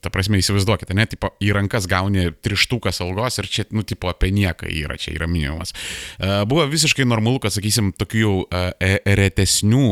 [0.00, 4.30] Ta prasme, įsivaizduokite, ne, tipo, į rankas gauni trištukas algos ir čia, nu, tipo, apie
[4.34, 5.74] nieką yra, čia yra minimumas.
[6.50, 9.84] Buvo visiškai normalu, kad, sakysim, tokių jau e, retesnių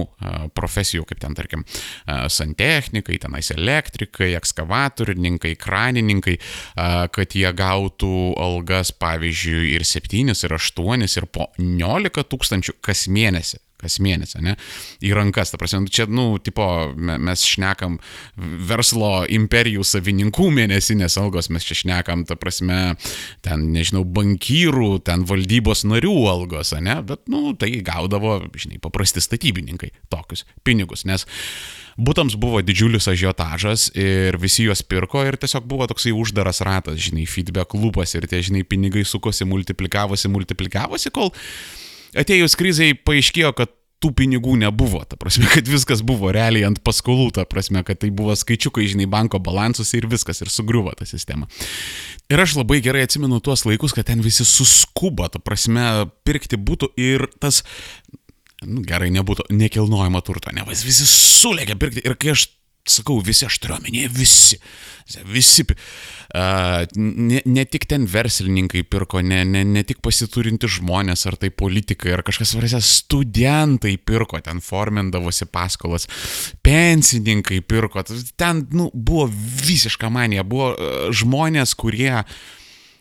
[0.56, 1.64] profesijų, kaip ten, tarkim,
[2.06, 6.38] santechnikai, tenais elektrikai, ekskavatorininkai, kranininkai,
[7.14, 13.62] kad jie gautų algas, pavyzdžiui, ir 7, ir 8, ir po 19 tūkstančių kas mėnesį
[13.78, 14.56] kas mėnesį, ne,
[15.04, 15.52] į rankas.
[15.52, 17.98] Ta prasme, čia, nu, tipo, mes šnekam
[18.36, 22.96] verslo imperijų savininkų mėnesinės algos, mes čia šnekam, ta prasme,
[23.46, 29.92] ten, nežinau, bankyrų, ten valdybos narių algos, ne, bet, nu, tai gaudavo, žinai, paprasti statybininkai
[30.12, 31.26] tokius pinigus, nes
[31.98, 37.26] būtams buvo didžiulis ažiotažas ir visi juos pirko ir tiesiog buvo toksai uždaras ratas, žinai,
[37.30, 41.32] feedback lūpas ir tie, žinai, pinigai sukosi, multiplikavosi, multiplikavosi, kol
[42.16, 47.32] atėjus krizai paaiškėjo, kad tų pinigų nebuvo, ta prasme, kad viskas buvo realiai ant paskolų,
[47.34, 51.48] ta prasme, kad tai buvo skaičiukai, žinai, banko balansus ir viskas, ir sugriuvo ta sistema.
[52.30, 56.92] Ir aš labai gerai atsimenu tuos laikus, kad ten visi suskubo, ta prasme, pirkti būtų
[57.00, 57.64] ir tas,
[58.62, 62.46] nu, gerai nebūtų, nekilnojama turto, ne, visi sulėkė pirkti ir kai aš
[62.92, 64.60] sakau, visi, aš turiu omenyje, visi.
[65.24, 65.64] Visi.
[66.36, 71.48] Uh, ne, ne tik ten verslininkai pirko, ne, ne, ne tik pasiturinti žmonės, ar tai
[71.48, 76.04] politikai, ar kažkas svarsia, studentai pirko, ten formindavosi paskolas,
[76.60, 78.04] pensininkai pirko,
[78.36, 79.30] ten nu, buvo
[79.64, 82.38] visiška manija, buvo uh, žmonės, kurie uh,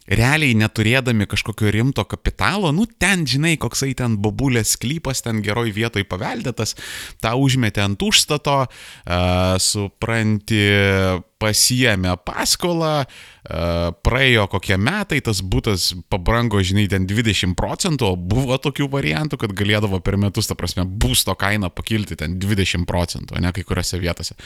[0.08, 6.06] realiai neturėdami kažkokio rimto kapitalo, nu ten, žinai, koksai ten bobulės sklypas, ten geroj vietoj
[6.08, 6.76] paveldėtas,
[7.24, 10.64] tą užmetė ant užstato, uh, supranti,
[11.38, 18.58] pasiemė paskolą, uh, praėjo kokie metai, tas būtas pabrango, žinai, ten 20 procentų, o buvo
[18.62, 23.54] tokių variantų, kad galėdavo per metus, ta prasme, būsto kaina pakilti ten 20 procentų, ne
[23.54, 24.40] kai kuriuose vietose.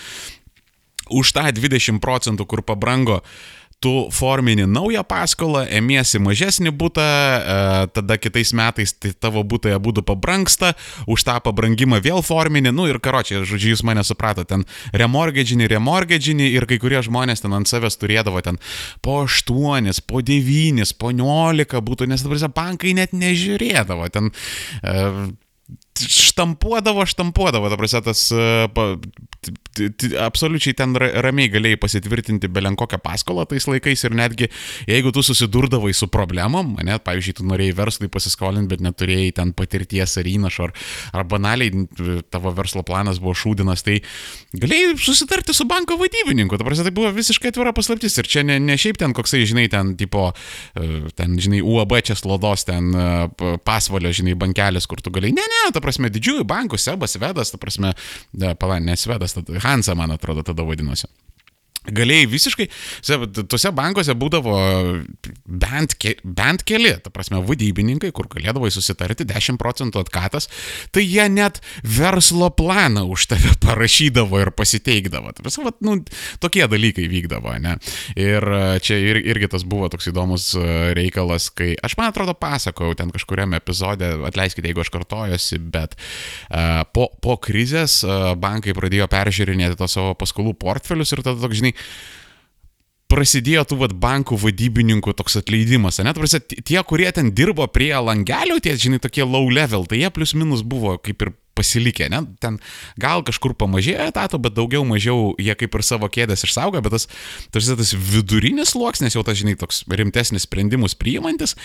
[1.11, 3.31] Už tą 20 procentų, kur pabrango uh,
[3.81, 10.03] tu formini naują paskolą, emiesi mažesnį būtą, e, tada kitais metais tai tavo būtai būtų
[10.05, 10.75] pabranksta,
[11.09, 16.51] už tą pabrangimą vėl formini, nu ir karočią, žodžiu, jūs mane suprato, ten remortgaginį, remortgaginį
[16.53, 18.61] ir kai kurie žmonės ten ant savęs turėdavo ten
[19.01, 24.29] po 8, po 9, po 11 būtų, nes dabar bankai net nežiūrėdavo, ten
[24.85, 25.33] e,
[25.97, 28.27] štampuodavo, štampuodavo, ta prasme, tas
[28.77, 28.85] pa,
[30.19, 34.49] absoliučiai ten ramiai galėjai pasitvirtinti belenkokią paskolą tais laikais ir netgi
[34.89, 40.17] jeigu tu susidurdavai su problemom, ne, pavyzdžiui, tu norėjai verslui pasiskolinti, bet neturėjai ten patirties
[40.19, 40.73] ar įnašo, ar,
[41.21, 41.85] ar banaliai
[42.33, 43.99] tavo verslo planas buvo šūdinas, tai
[44.57, 48.17] galėjai susitarti su banko vadybininku, ta prasme, tai buvo visiškai atvira paslaptis.
[48.19, 50.29] Ir čia ne, ne šiaip ten koksai, žinai, ten tipo,
[50.75, 53.07] e, ten, žinai, UAB čia slodos, ten e,
[53.65, 57.59] pasvalio, žinai, bankelis, kur tu galėjai, ne, ne, ta prasme, didžiųjų bankų, Sebas, Vedas, ta
[57.61, 57.93] prasme,
[58.59, 59.35] pala, nesvedas,
[59.71, 61.07] Hansa, man atrodo, tada vadinosi.
[61.81, 62.67] Galėjai visiškai,
[63.49, 64.53] tuose bankuose būdavo
[65.49, 70.45] bent, ke, bent keli, ta prasme, vadybininkai, kur galėdavo susitarti 10 procentų atkatas,
[70.93, 75.33] tai jie net verslo planą už tave parašydavo ir pasiteikdavo.
[75.33, 75.97] Tai visą, nu,
[76.43, 77.73] tokie dalykai vykdavo, ne?
[78.13, 80.67] Ir e, čia ir, irgi tas buvo toks įdomus e,
[80.97, 86.83] reikalas, kai, aš man atrodo, pasakojau ten kažkuriame epizode, atleiskite, jeigu aš kartojosi, bet uh,
[86.93, 91.70] po, po krizės uh, bankai pradėjo peržiūrinėti tos savo paskolų portfelius ir tada toks, žinai,
[93.11, 98.61] prasidėjo tų vat, bankų vadybininkų toks atleidimas, net prasė, tie, kurie ten dirbo prie langelių,
[98.63, 102.23] tie, žinai, tokie low level, tai jie plius minus buvo kaip ir pasilikę, ne?
[102.41, 102.57] Ten
[103.01, 107.07] gal kažkur pamažėjo etato, bet daugiau mažiau jie kaip ir savo kėdės išsaugo, bet tas,
[107.53, 111.55] tas, tas vidurinis sluoksnis, jau tas, žinai, toks rimtesnis sprendimus priimantis,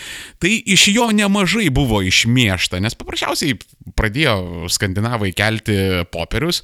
[0.43, 3.57] tai iš jo nemažai buvo išmiešta, nes paprasčiausiai
[3.97, 5.77] pradėjo skandinavai kelti
[6.13, 6.61] popierius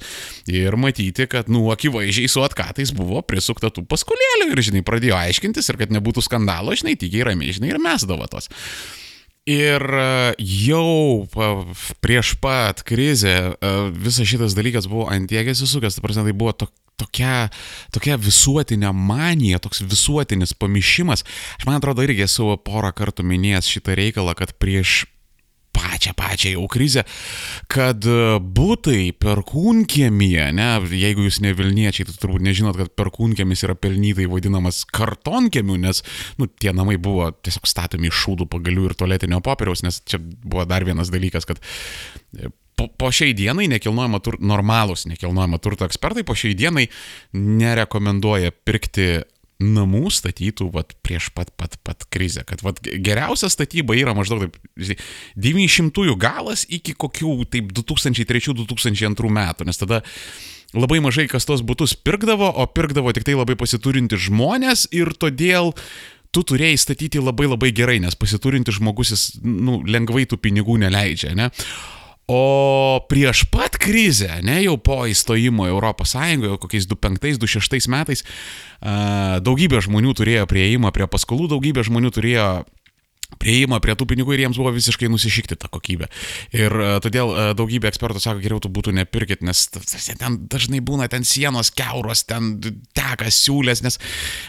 [0.50, 5.72] ir matyti, kad, nu, akivaizdžiai su atkatais buvo prisukta tų paskolėlių ir, žinai, pradėjo aiškintis
[5.72, 8.50] ir kad nebūtų skandalo, žinai, tykiai ramiai, žinai, ir mesdavo tos.
[9.44, 11.26] Ir e, jau
[12.00, 17.50] prieš pat krizę e, visas šitas dalykas buvo antiekės įsukęs, tai buvo to, tokia,
[17.92, 21.26] tokia visuotinė manija, toks visuotinis pamišimas.
[21.58, 25.04] Aš man atrodo irgi esu porą kartų minėjęs šitą reikalą, kad prieš
[25.74, 27.04] pačią, pačią jau krizę,
[27.70, 33.76] kad e, būtai perkūnkiemyje, ne, jeigu jūs ne Vilniečiai, tai turbūt nežinot, kad perkūnkiemis yra
[33.78, 36.04] pelnytai vadinamas kartonkiemiu, nes,
[36.40, 40.66] nu, tie namai buvo tiesiog statomi iš šūdų pagalių ir tualetinio popieriaus, nes čia buvo
[40.68, 41.60] dar vienas dalykas, kad
[42.38, 46.88] e, po, po šiai dienai nekilnojamo turto, normalūs nekilnojamo turto ekspertai po šiai dienai
[47.34, 49.08] nerekomenduoja pirkti
[49.62, 52.42] namų statytų vat, prieš pat pat pat krizę.
[52.46, 54.58] Kad vat, geriausia statyba yra maždaug taip,
[55.38, 60.02] 900-ųjų galas iki kokių taip 2003-2002 metų, nes tada
[60.74, 65.72] labai mažai kas tos būtus pirkdavo, o pirkdavo tik tai labai pasiturinti žmonės ir todėl
[66.34, 71.34] tu turėjai statyti labai labai gerai, nes pasiturinti žmogus jis nu, lengvai tų pinigų neleidžia.
[71.38, 71.52] Ne?
[72.26, 78.24] O prieš pat krizę, ne jau po įstojimo Europos Sąjungą, kokiais 2005-2006 metais,
[79.44, 82.46] daugybė žmonių turėjo prieimą prie paskolų, daugybė žmonių turėjo
[83.40, 86.08] prieimą prie tų pinigų ir jiems buvo visiškai nusišykti tą kokybę.
[86.54, 91.74] Ir todėl daugybė ekspertų sako, geriau tu būtų nepirkit, nes ten dažnai būna ten sienos
[91.74, 92.56] keuros, ten
[92.96, 94.00] teka siūlės, nes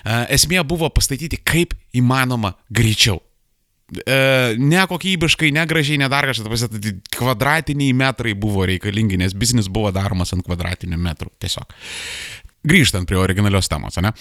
[0.05, 3.24] esmė buvo pastatyti kaip įmanoma greičiau
[3.93, 10.45] e, nekokybiškai, negražiai, nedar kažkas, tai kvadratiniai metrai buvo reikalingi, nes biznis buvo daromas ant
[10.45, 11.33] kvadratinių metrų.
[11.43, 11.75] Tiesiog.
[12.65, 14.13] Grįžtant prie originalios temos, ne?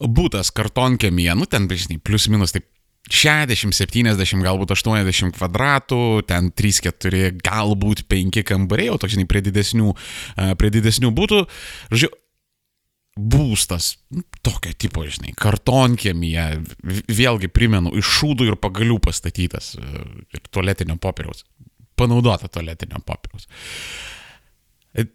[0.00, 2.68] Būtas kartonkėmėje, nu ten, žinai, plius minus taip
[3.10, 9.94] 60, 70, galbūt 80 kvadratų, ten 3-4, galbūt 5 kambariai, o toks, žinai, prie didesnių,
[10.36, 11.40] e, prie didesnių būtų.
[11.90, 12.10] Žodžiu,
[13.20, 16.46] būstas, nu, tokio tipo, žinai, kartonkiemyje,
[17.10, 20.04] vėlgi primenu, iš šūdų ir pagalių pastatytas e,
[20.36, 21.44] ir tualetinio popieriaus,
[21.98, 23.48] panaudota tualetinio popieriaus.
[24.94, 25.06] E,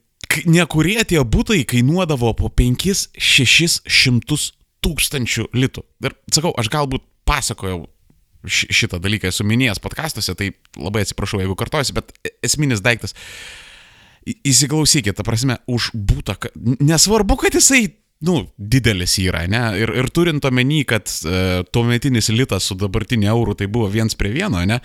[0.45, 4.39] nekurie tie būtai kainuodavo po 5-600
[4.85, 5.85] tūkstančių litų.
[6.05, 7.85] Ir sakau, aš galbūt pasakojau
[8.45, 13.17] šitą dalyką esu minėjęs podkastuose, tai labai atsiprašau, jeigu kartojasi, bet e, esminis daiktas
[14.25, 16.37] Įsiklausykit, ta prasme, už būtą,
[16.81, 17.83] nesvarbu, kad jisai,
[18.25, 19.61] nu, didelis yra, ne?
[19.77, 24.33] Ir, ir turint omeny, kad e, tuometinis litas su dabartiniu euru tai buvo viens prie
[24.33, 24.79] vieno, ne?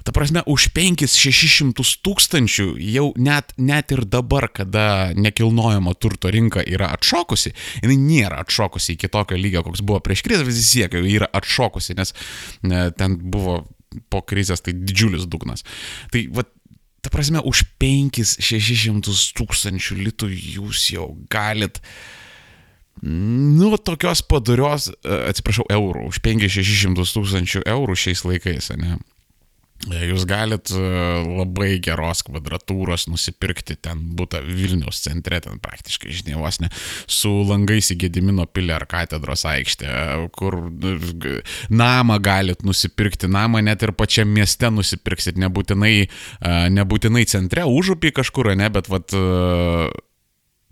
[0.00, 6.88] Ta prasme, už 5-600 tūkstančių jau net, net ir dabar, kada nekilnojamo turto rinka yra
[6.96, 11.98] atšokusi, jinai nėra atšokusi iki tokio lygio, koks buvo prieš krizę, vis tiek yra atšokusi,
[12.00, 12.14] nes
[12.64, 13.60] ne, ten buvo
[14.08, 15.66] po krizės tai didžiulis dugnas.
[16.14, 16.46] Tai va,
[17.00, 21.80] ta prasme, už 5-600 tūkstančių litų jūs jau galit,
[23.02, 28.98] nu, tokios padarios, e, atsiprašau, eurų, už 5-600 tūkstančių eurų šiais laikais, ne?
[29.88, 30.80] Jūs galit e,
[31.24, 36.68] labai geros kvadratūros nusipirkti ten būtą Vilniaus centre, ten praktiškai, žinai, vos ne,
[37.08, 39.88] su langais į Gedimino pilį ar katedros aikštę,
[40.36, 41.38] kur e,
[41.72, 48.52] namą galit nusipirkti, namą net ir pačiam mieste nusipirksit, nebūtinai, e, nebūtinai centre, užupį kažkur,
[48.60, 49.16] ne, bet vat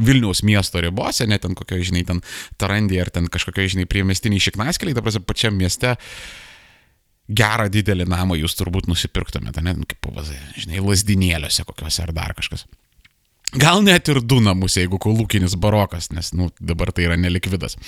[0.05, 2.21] Vilniaus miesto ribose, net ten kokio, žinai, ten
[2.61, 6.45] Tarandė ar ten kažkokio, žinai, priemestiniai šiknaskeliai, ta prasme, pačiam mieste uh,
[7.29, 12.67] gerą didelį namą jūs turbūt nusipirktumėte, net kaip pavazai, žinai, lasdinėliuose kokiuose ar dar kažkas.
[13.57, 17.79] Gal net ir du namus, jeigu kolūkinis barokas, nes, nu, dabar tai yra nelikvidas.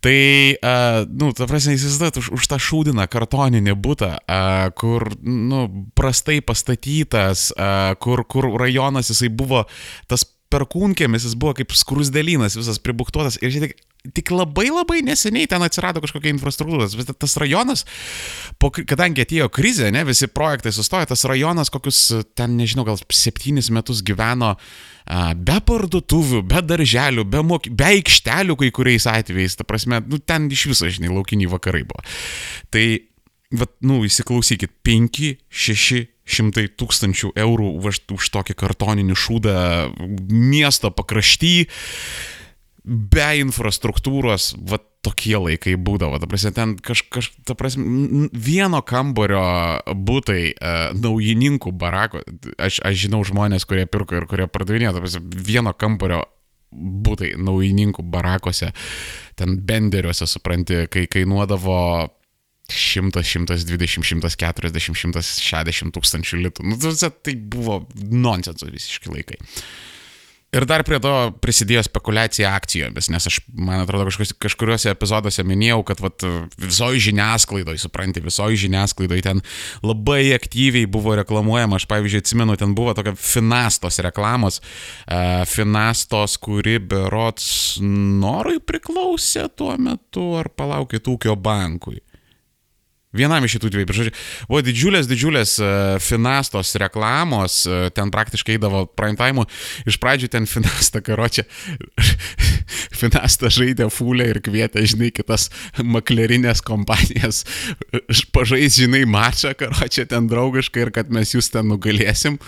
[0.00, 0.20] Tai,
[0.56, 5.66] uh, nu, ta prasme, įsivaizduot, už, už tą šūdiną kartoninį būtą, uh, kur, nu,
[6.00, 9.66] prastai pastatytas, uh, kur, kur rajonas jisai buvo
[10.08, 15.48] tas perkūnkėmis, jis buvo kaip skrusdelynas, visas pribuktuotas ir šiek tiek tik labai labai neseniai
[15.50, 16.88] ten atsirado kažkokia infrastruktūra.
[17.18, 17.84] Tas rajonas,
[18.62, 22.02] po, kadangi atėjo krizė, ne, visi projektai sustojo, tas rajonas kokius
[22.38, 28.58] ten, nežinau, gal septynis metus gyveno a, be parduotuvių, be darželių, be, moky, be aikštelių
[28.62, 29.58] kai kuriais atvejais.
[29.58, 32.04] Ta prasme, nu, ten iš viso, žinai, laukiniai vakarai buvo.
[32.74, 32.86] Tai,
[33.54, 39.58] vat, nu, įsiklausykit, 5, 6 šimtai tūkstančių eurų už, už tokį kartoninį šūdą
[40.26, 41.68] miesto pakrašty
[42.86, 46.18] be infrastruktūros, va tokie laikai būdavo.
[46.22, 49.42] Ta prasme, ten kažkaž, ta prasme, vieno kambario
[49.90, 52.22] būtai, uh, naujininkų barako,
[52.58, 56.24] aš, aš žinau žmonės, kurie pirko ir kurie pardavinėjo, ta prasme, vieno kambario
[56.70, 58.72] būtai naujininkų barakose,
[59.38, 61.78] ten benderiuose, supranti, kai kainuodavo
[62.72, 66.66] 100, 120, 140, 160 tūkstančių litų.
[66.66, 66.78] Nu,
[67.22, 69.42] tai buvo nonsensas visiškai laikai.
[70.54, 71.10] Ir dar prie to
[71.42, 74.06] prisidėjo spekulacija akcijomis, nes aš, man atrodo,
[74.40, 76.22] kažkuriuose epizoduose minėjau, kad vat,
[76.62, 79.42] visoji žiniasklaidoje, supranti, visoji žiniasklaidoje ten
[79.84, 86.78] labai aktyviai buvo reklamuojama, aš pavyzdžiui atsimenu, ten buvo tokia Finastos reklamos, uh, Finastos, kuri
[86.78, 87.50] berots
[87.82, 91.98] norui priklausė tuo metu, ar palaukit ūkio bankui.
[93.16, 93.96] Vienam iš šitų dviejų.
[94.00, 94.14] Žodžiu,
[94.50, 95.70] buvo didžiulės, didžiulės uh,
[96.02, 99.46] Finastos reklamos, uh, ten praktiškai eidavo prime time.
[99.88, 101.46] Iš pradžių ten Finasta karočią.
[103.00, 105.48] Finasta žaidė fulę ir kvietė, žinai, kitas
[105.80, 107.44] maklerinės kompanijas
[108.34, 112.40] pažais, žinai, mačą, karočią ten draugiškai ir kad mes jūs ten nugalėsim.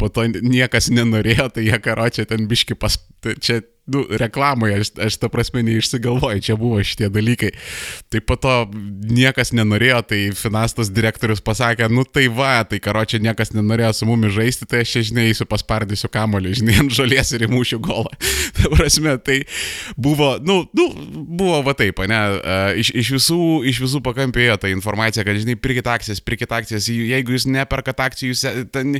[0.00, 2.98] Po to niekas nenorėjo, tai jie karočią ten biški pas...
[3.22, 7.50] Čia nu, reklamoje, aš, aš ta prasme neišsigalvoju, čia buvo šitie dalykai.
[8.14, 8.52] Tai po to
[9.10, 14.06] niekas nenorėjo, tai Finastas direktorius pasakė, nu tai va, tai karo čia niekas nenorėjo su
[14.06, 18.12] mumis žaisti, tai aš čia, žinai, eisiu paspardysiu kamolį, žinai, ant žalies ir įmušiu golą.
[18.60, 19.40] ta prasme, tai
[19.98, 20.86] buvo, nu, nu
[21.34, 22.22] buvo va taip, ne,
[22.78, 27.34] iš, iš visų, iš visų pakampėjo ta informacija, kad, žinai, pirkit akcijas, pirkit akcijas, jeigu
[27.34, 28.94] jūs neperkat akcijų, jūs, ten,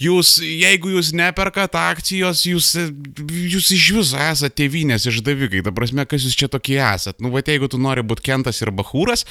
[0.00, 2.72] jūs, jeigu jūs neperkat akcijos, jūs,
[3.52, 7.20] jūs iš viso esate tėvynės išdavikai, ta prasme, kas jūs čia tokie esat.
[7.22, 9.26] Nu, va, jeigu tu nori būti Kentas ir Bahūras,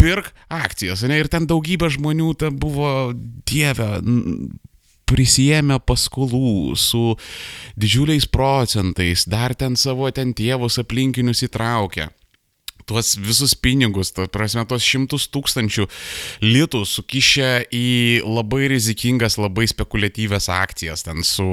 [0.00, 3.12] pirk akcijas, ne, ir ten daugybė žmonių, ten buvo
[3.48, 3.90] dievė
[5.10, 7.14] prisijėmė paskolų su
[7.76, 12.08] didžiuliais procentais, dar ten savo ten tėvus aplinkinius įtraukė
[12.88, 15.86] tuos visus pinigus, ta prasme, tuos šimtus tūkstančių
[16.44, 17.88] litų sukišę į
[18.26, 21.48] labai rizikingas, labai spekuliatyves akcijas, ten su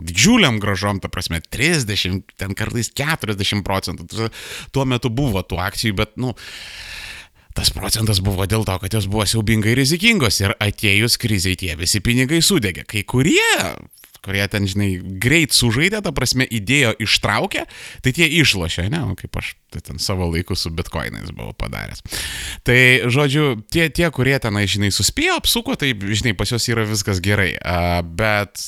[0.00, 4.30] didžiuliam gražom, ta prasme, 30, ten kartais 40 procentų.
[4.74, 6.34] Tuo metu buvo tų akcijų, bet, nu,
[7.54, 12.00] Tas procentas buvo dėl to, kad jos buvo siaubingai rizikingos ir atėjus kriziai tie visi
[12.02, 12.82] pinigai sudegė.
[12.82, 13.46] Kai kurie
[14.24, 17.66] kurie ten, žinai, greit sužaidė, ta prasme, įdėjo ištraukė,
[18.04, 22.04] tai tie išlošė, ne, kaip aš tai ten savo laiku su bitkoinais buvau padaręs.
[22.66, 22.78] Tai,
[23.10, 27.52] žodžiu, tie, tie kurie ten, žinai, suspėjo, apsuko, tai, žinai, pas juos yra viskas gerai,
[28.16, 28.62] bet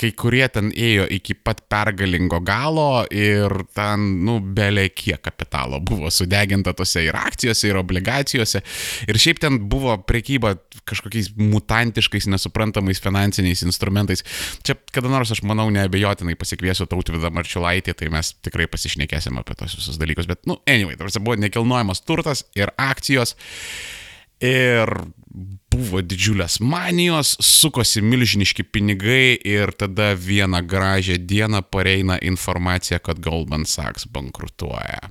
[0.00, 6.10] kai kurie ten ėjo iki pat pergalingo galo ir ten, nu, belė kiek kapitalo buvo
[6.14, 8.62] sudeginta tose ir akcijose, ir obligacijose.
[9.10, 10.54] Ir šiaip ten buvo prekyba
[10.88, 14.24] kažkokiais mutantiškais, nesuprantamais finansiniais instrumentais.
[14.64, 19.76] Čia kada nors aš manau neabejotinai pasikviesiu tautvydą Marčiulaitį, tai mes tikrai pasišnekėsim apie tos
[19.78, 20.28] visus dalykus.
[20.30, 23.36] Bet, nu, anyway, tarsi buvo nekilnojamas turtas ir akcijos.
[24.40, 24.88] Ir
[25.30, 33.66] buvo didžiulės manijos, sukosi milžiniški pinigai ir tada vieną gražią dieną pareina informacija, kad Goldman
[33.66, 35.10] Sachs bankrutuoja.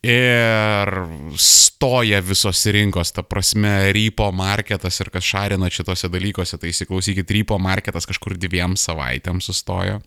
[0.00, 0.88] Ir
[1.36, 7.58] stoja visos rinkos, ta prasme, rypo marketas ir kas šarina šitose dalykuose, tai įsiklausykit, rypo
[7.60, 10.00] marketas kažkur dviem savaitėm sustojo.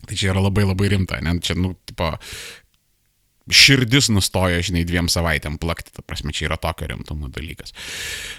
[0.00, 1.36] Tai čia yra labai labai rimta, ne?
[1.44, 2.08] Čia, nu, tipo,
[3.48, 7.72] širdis nustojo, žinai, dviem savaitėm plakti, ta prasme, čia yra tokio rimtumo dalykas.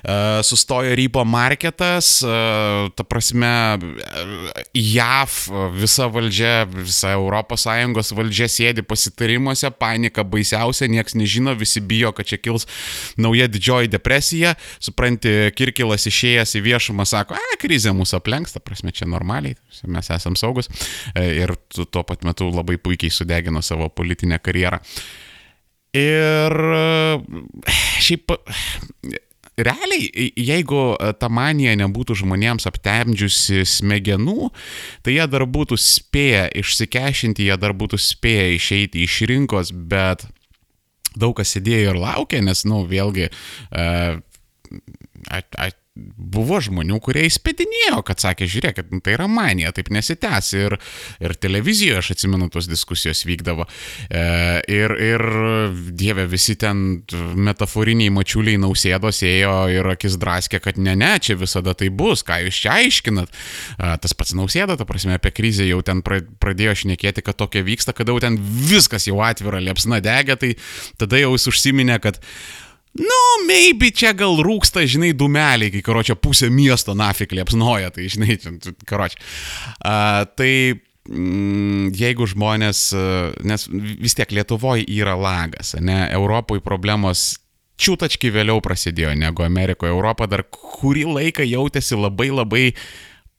[0.01, 3.51] Uh, sustojo rypo marketas, uh, ta prasme,
[4.77, 5.37] JAV
[5.75, 12.39] visa valdžia, visa ES valdžia sėdi pasitarimuose, panika baisiausia, nieks nežino, visi bijo, kad čia
[12.41, 12.67] kils
[13.19, 18.93] nauja didžioji depresija, supranti, Kirkilas išėjęs į viešumą sako, a, krizė mūsų aplenks, ta prasme,
[18.95, 19.57] čia normaliai,
[19.91, 20.69] mes esam saugus
[21.15, 24.79] ir tuo pat metu labai puikiai sudegino savo politinę karjerą.
[25.97, 26.55] Ir
[27.99, 28.31] šiaip
[29.59, 30.83] realiai, jeigu
[31.19, 34.51] ta manija nebūtų žmonėms aptemdžiusi smegenų,
[35.03, 40.25] tai jie dar būtų spėję išsikešinti, jie dar būtų spėję išeiti iš rinkos, bet
[41.15, 43.27] daug kas sėdėjo ir laukė, nes, na, nu, vėlgi,
[43.75, 44.21] uh,
[45.27, 50.51] at, at, buvo žmonių, kurie įspėdinėjo, kad sakė, žiūrėk, nu, tai yra manija, taip nesitęs.
[50.55, 50.75] Ir,
[51.19, 53.65] ir televizijoje, aš atsimenu, tos diskusijos vykdavo.
[54.07, 54.21] E,
[54.71, 55.23] ir, ir
[55.99, 61.75] dieve, visi ten metaforiniai mačiuliai nausėdos ėjo ir akis draskė, kad ne, ne, čia visada
[61.75, 63.35] tai bus, ką jūs čia aiškinat.
[63.75, 67.91] E, tas pats nausėda, ta prasme, apie krizę jau ten pradėjo šnekėti, kad tokia vyksta,
[67.97, 70.55] kada jau ten viskas jau atvira, liepsna degė, tai
[71.01, 72.23] tada jau jis užsiminė, kad
[72.99, 78.35] Nu, maybe čia gal rūksta, žinai, dumeliai, kai karočią pusę miesto nafik liepsnoja, tai žinai,
[78.89, 79.21] karočią.
[79.79, 80.51] Uh, tai
[81.07, 82.89] mm, jeigu žmonės,
[83.47, 87.37] nes vis tiek Lietuvoje yra lagas, ne, Europoje problemos
[87.81, 89.93] čiūtački vėliau prasidėjo negu Amerikoje.
[89.95, 92.83] Europa dar kurį laiką jautėsi labai labai uh,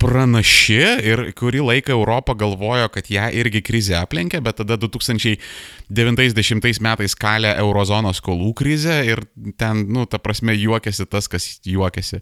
[0.02, 7.14] pranaši ir kurį laiką Europą galvojo, kad ją irgi krizė aplenkė, bet tada 2090 metais
[7.18, 9.18] kalė eurozonos skolų krizę ir
[9.60, 12.18] ten, nu, ta prasme, juokėsi tas, kas juokėsi.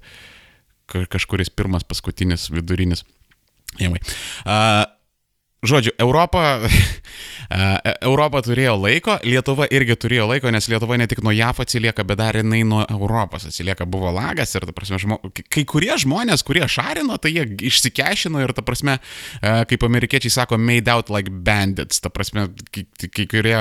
[0.91, 3.01] Kažkuris pirmas, paskutinis, vidurinis.
[3.79, 4.01] Anyway.
[4.43, 4.83] Uh,
[5.63, 6.69] žodžiu, Europa, e,
[7.51, 12.21] Europa turėjo laiko, Lietuva irgi turėjo laiko, nes Lietuva ne tik nuo JAF atsilieka, bet
[12.21, 13.89] dar jinai nuo Europos atsilieka.
[13.91, 15.19] Buvo lagas ir, ta prasme, žmo,
[15.51, 19.01] kai kurie žmonės, kurie šarino, tai jie išsikešino ir, ta prasme,
[19.43, 21.99] e, kaip amerikiečiai sako, made out like bandits.
[22.05, 22.87] Ta prasme, kai,
[23.27, 23.57] kurie,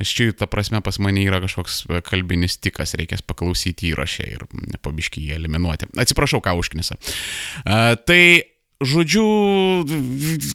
[0.00, 4.48] aš čia, ta prasme, pas mane yra kažkoks kalbinis tikas, reikės paklausyti įrašę ir
[4.80, 5.92] pabiškį jį eliminuoti.
[6.00, 6.96] Atsiprašau, ką užknisa.
[8.08, 8.22] Tai
[8.84, 9.24] žodžiu,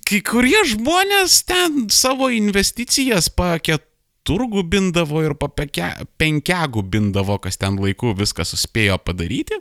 [0.07, 3.83] kai kurie žmonės ten savo investicijas pakėt
[4.23, 9.59] turgų bindavo ir po penkiagų bindavo, kas ten laiku viską suspėjo padaryti.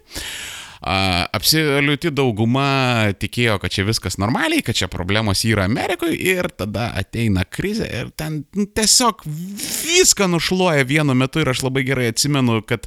[0.82, 7.44] Absoliuti dauguma tikėjo, kad čia viskas normaliai, kad čia problemos yra Amerikoje ir tada ateina
[7.46, 12.86] krizė ir ten tiesiog viską nušluoja vienu metu ir aš labai gerai atsimenu, kad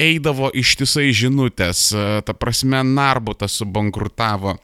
[0.00, 1.88] eidavo ištisai žinutės,
[2.24, 4.58] ta prasme, Narbutas subankrutavo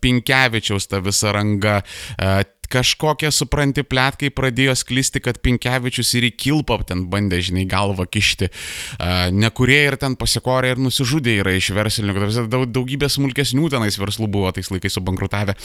[0.00, 1.80] Pinkevičiaus ta visa ranga,
[2.18, 8.08] e, kažkokie, supranti, plėtkai pradėjo sklisti, kad Pinkevičius ir į kilpą ten bandė, žinai, galvą
[8.10, 8.50] kišti.
[8.50, 12.28] Uh, nekurie ir ten pasikorė ir nusižudė yra iš verslininkų.
[12.52, 15.56] Daug, daugybė smulkesnių tenais verslų buvo tais laikais subankrutavę.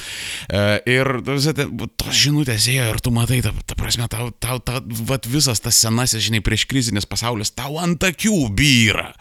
[0.89, 1.53] Ir visą,
[1.99, 5.79] tos žinutės ėjo ir tu matai, ta, ta prasme, tau, tau ta, vat, visas tas
[5.83, 9.11] senasis, žinai, prieš krizinis pasaulis tau ant akių byra.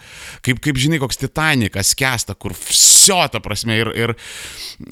[0.47, 2.55] Kaip, kaip žinai, koks Titanikas kesta, kur
[3.01, 4.15] vsio, ta prasme, ir, ir,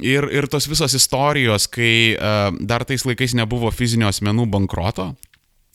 [0.00, 5.12] ir, ir tos visos istorijos, kai uh, dar tais laikais nebuvo fizinio asmenų bankroto.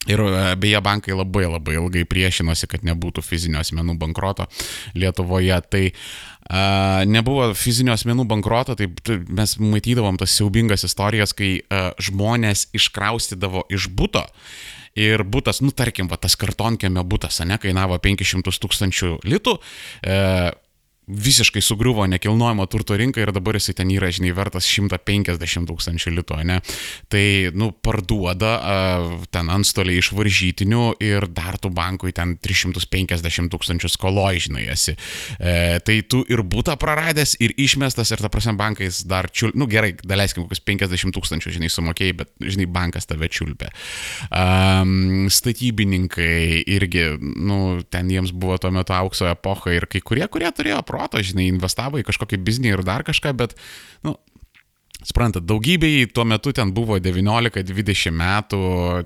[0.04, 4.44] Ir e, beje, bankai labai labai ilgai priešinosi, kad nebūtų fizinio asmenų bankroto
[4.92, 5.56] Lietuvoje.
[5.72, 8.90] Tai uh, nebuvo fizinio asmenų bankroto, tai
[9.32, 14.26] mes matydavom tas siaubingas istorijas, kai uh, žmonės iškraustydavo iš būto.
[14.94, 19.56] Ir būtas, nu tarkim, va, tas kartonkėme būtas, ne, kainavo 500 tūkstančių litų.
[20.06, 20.18] E,
[21.06, 26.38] visiškai sugriuvo nekilnojamo turto rinka ir dabar jisai ten yra, žinai, vertas 150 tūkstančių litų,
[26.48, 26.60] ne?
[27.12, 27.24] Tai,
[27.56, 28.54] nu, parduoda
[29.34, 34.96] ten antstoliai iš varžytinių ir dar tu bankui ten 350 tūkstančių skoloj, žinai, esi.
[35.38, 39.52] E, tai tu ir būtą praradęs, ir išmestas, ir ta prasme bankais dar čiul...
[39.58, 43.70] Nu, gerai, daleiskim, kokius 50 tūkstančių, žinai, sumokėjai, bet, žinai, bankas tave čiulpė.
[44.32, 47.60] Um, statybininkai irgi, nu,
[47.92, 51.98] ten jiems buvo tuo metu aukso epocha ir kai kurie, kurie turėjo proto, žinai, investavo
[51.98, 53.58] į kažkokį biznį ir dar kažką, bet,
[54.06, 54.14] nu,
[55.04, 58.60] Sprantat, daugybei tuo metu ten buvo 19-20 metų,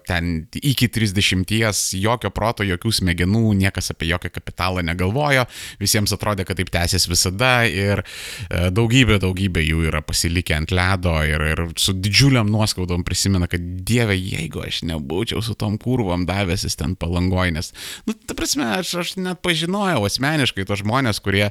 [0.06, 1.50] ten iki 30,
[1.98, 5.48] jokio proto, jokių smegenų, niekas apie jokį kapitalą negalvojo,
[5.80, 11.16] visiems atrodė, kad taip tęsis visada ir e, daugybė, daugybė jų yra pasilikę ant ledo
[11.26, 16.78] ir, ir su didžiuliam nuoskaudom prisimena, kad dieve, jeigu aš nebūčiau su tom kurvom davęsis
[16.78, 17.72] ten palangoj, nes,
[18.06, 21.48] nu, ta prasme, aš, aš net pažinojau asmeniškai tos žmonės, kurie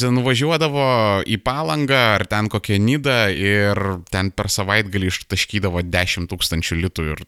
[0.00, 0.88] nuvažiuodavo
[1.28, 7.08] į palangą ar ten kokią nidą ir ir ten per savaitgalį ištaškydavo 10 tūkstančių litų
[7.12, 7.24] ir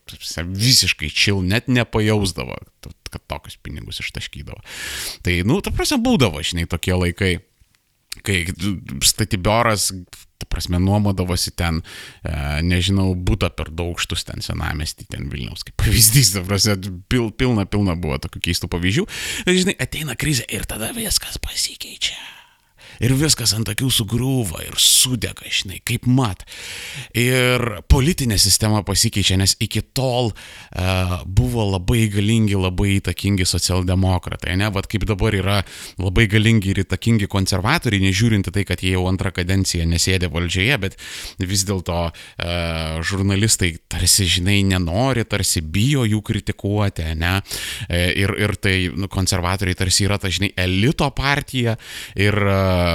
[0.47, 2.59] visiškai čil, net nepajausdavo,
[3.11, 4.62] kad tokius pinigus ištaškydavo.
[5.26, 7.32] Tai, nu, ta prasme, būdavo, žinai, tokie laikai,
[8.26, 8.38] kai
[9.05, 9.90] statybioras,
[10.36, 11.82] ta prasme, nuomodavosi ten,
[12.24, 12.36] e,
[12.66, 16.78] nežinau, būtų per daugštus ten senamestį, ten Vilniaus, kaip pavyzdys, ta prasme,
[17.12, 19.07] pil, pilna, pilna buvo tokių keistų pavyzdžių.
[19.47, 22.36] Ir, žinai, ateina krizė ir tada viskas pasikeičia
[23.03, 26.44] ir viskas ant akių sugriūva ir sudega, žinai, kaip mat.
[27.16, 34.70] Ir politinė sistema pasikeičia, nes iki tol uh, buvo labai galingi, labai įtakingi socialdemokratai, ne,
[34.74, 35.59] vad kaip dabar yra
[36.01, 40.99] labai galingi ir įtakingi konservatoriai, nežiūrinti tai, kad jie jau antrą kadenciją nesėdė valdžioje, bet
[41.42, 47.36] vis dėlto uh, žurnalistai tarsi, žinai, nenori, tarsi bijo jų kritikuoti, ne,
[47.88, 51.76] e, ir, ir tai nu, konservatoriai tarsi yra ta, žinai, elito partija
[52.18, 52.86] ir uh,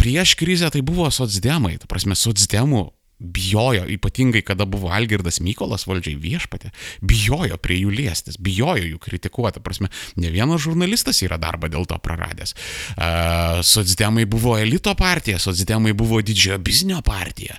[0.00, 2.88] prieš krizę tai buvo socdemai, ta prasme, socdemų
[3.18, 6.70] bijojo, ypatingai kada buvo Algirdas Mykolas valdžiai viešpatė,
[7.04, 9.62] bijojo prie jų liestis, bijojo jų kritikuoti.
[9.64, 9.88] Prasme,
[10.20, 12.54] ne vienas žurnalistas yra darbą dėl to praradęs.
[12.94, 17.56] Uh, socdemai buvo elito partija, socdemai buvo didžiojo biznio partija.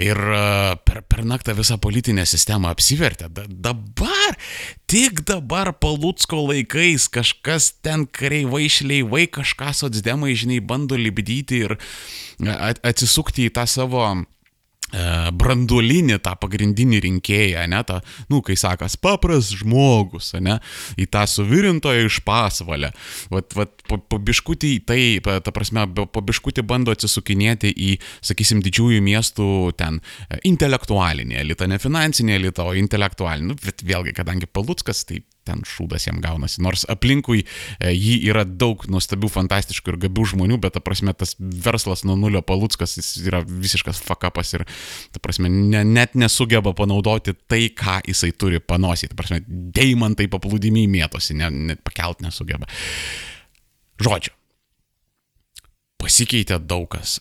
[0.00, 3.28] Ir uh, per, per naktą visą politinę sistemą apsivertė.
[3.34, 4.38] Da, dabar,
[4.90, 11.76] tik dabar Palutsko laikais kažkas ten kreivai šleivai kažką socdemai, žinai, bando libdyti ir
[12.42, 14.06] atsisukti į tą savo
[14.92, 18.00] branduolinį tą pagrindinį rinkėją, ne, tą,
[18.32, 20.58] nu, kai sakas, papras žmogus, ne,
[21.00, 22.92] į tą suvirintoją iš pasvalę.
[23.32, 23.74] Vat, vat,
[24.12, 29.48] pabiškutį tai, ta prasme, pabiškutį bando atsisukinėti į, sakysim, didžiųjų miestų
[29.80, 33.52] ten e, intelektualinį elitą, ne finansinį elitą, o intelektualinį.
[33.52, 36.60] Nu, bet vėlgi, kadangi Palutskas, tai ten šūdas jam gaunasi.
[36.64, 41.34] Nors aplinkui e, jį yra daug nuostabių, fantastiškų ir gabių žmonių, bet, ta prasme, tas
[41.38, 44.66] verslas nuo nulio paluckas, jis yra visiškas fakapas ir,
[45.14, 49.12] ta prasme, ne, net nesugeba panaudoti tai, ką jisai turi panosyti.
[49.12, 52.70] Ta prasme, deimantai paplūdimiai mėtosi, ne, net pakelt nesugeba.
[54.02, 54.34] Žodžiu,
[56.02, 57.20] pasikeitė daug kas.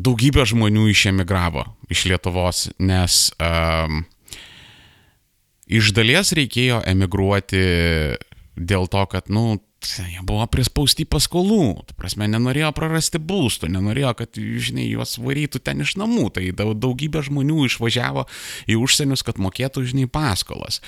[0.00, 4.04] Daugybė žmonių išemigravo iš Lietuvos, nes um,
[5.70, 7.64] iš dalies reikėjo emigruoti
[8.60, 14.36] dėl to, kad, nu, jie buvo prispausti paskolų, tu prasme, nenorėjo prarasti būstų, nenorėjo, kad,
[14.36, 18.26] žinai, juos varytų ten iš namų, tai daugybė žmonių išvažiavo
[18.68, 20.82] į užsienius, kad mokėtų, žinai, paskolas.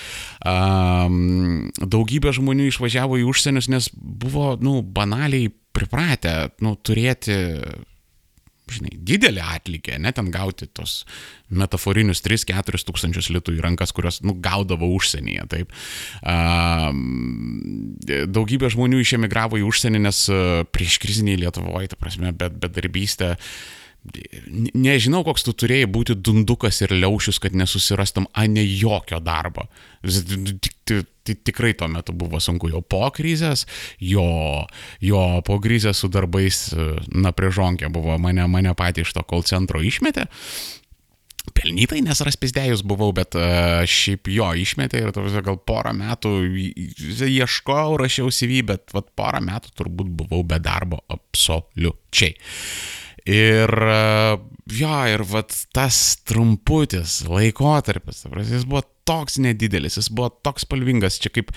[0.45, 7.39] Um, daugybė žmonių išvažiavo į užsienius, nes buvo, nu, banaliai pripratę, nu, turėti
[8.75, 11.03] žinai, didelį atlygį, net ten gauti tos
[11.53, 15.77] metaforinius 3-4 tūkstančius litų į rankas, kurios, nu, gaudavo užsienyje, taip.
[18.39, 20.25] Daugybė žmonių išemigravo į užsienį, nes
[20.73, 23.37] prieš krizinį Lietuvoje, ta prasme, bet bedarbystė.
[24.03, 29.69] Nežinau, koks tu turėjai būti dundukas ir liaušius, kad nesusirastum, a ne jokio darbo.
[30.03, 33.63] Tai tikrai tuo metu buvo sunku jau po krizės,
[34.03, 34.27] jo,
[34.99, 36.65] jo po krizės su darbais,
[37.15, 40.27] na, priežonkė buvo, mane, mane patį iš to call centro išmetė.
[41.55, 46.35] Pelnytai, nes raspizdėjus buvau, bet uh, šiaip jo išmetė ir tos, gal porą metų
[47.27, 52.35] ieškojau, rašiau CV, bet vat, porą metų turbūt buvau be darbo absoliučiai.
[53.29, 53.71] Ir
[54.73, 61.33] jo, ir vat tas trumputis laikotarpis, jis buvo toks nedidelis, jis buvo toks spalvingas, čia
[61.35, 61.51] kaip,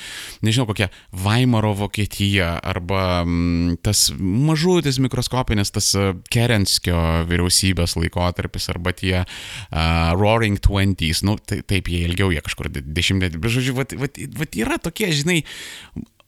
[0.46, 0.90] nežinau, kokia
[1.26, 5.92] Vaimaro Vokietija arba mm, tas mažutis mikroskopinis, tas
[6.34, 6.98] Kerenskio
[7.30, 9.78] vyriausybės laikotarpis arba tie uh,
[10.18, 14.60] Roaring Twenties, nu tai, taip jie ilgiau, jie kažkur dešimtmetį, bet žodžiu, vat, vat, vat
[14.62, 15.42] yra tokie, žinai,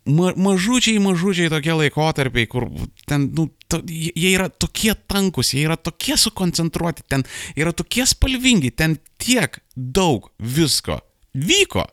[0.07, 2.67] ma mažučiai, mažučiai tokie laikotarpiai, kur
[3.09, 7.25] ten, nu, to, jie yra tokie tankus, jie yra tokie sukoncentruoti, ten
[7.59, 11.01] yra tokie spalvingi, ten tiek daug visko
[11.37, 11.85] vyko,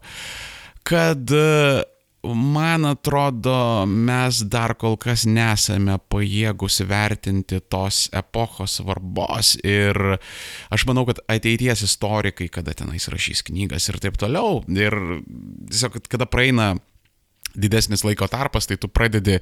[0.86, 1.32] kad
[2.24, 9.54] man atrodo, mes dar kol kas nesame pajėgus vertinti tos epochos svarbos.
[9.64, 10.16] Ir
[10.72, 14.96] aš manau, kad ateities istorikai, kada tenais rašys knygas ir taip toliau, ir
[15.68, 16.72] tiesiog, kada praeina
[17.54, 19.38] didesnis laiko tarpas, tai tu pradedi,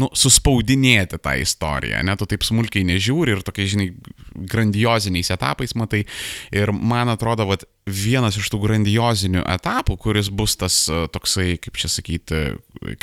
[0.00, 3.88] nu, suspaudinėti tą istoriją, ne, tu taip smulkiai nežiūri ir tokiais, žinai,
[4.52, 6.04] grandioziniais etapais matai.
[6.54, 11.80] Ir man atrodo, kad vienas iš tų grandiozinių etapų, kuris bus tas e, toksai, kaip
[11.80, 12.42] čia sakyti,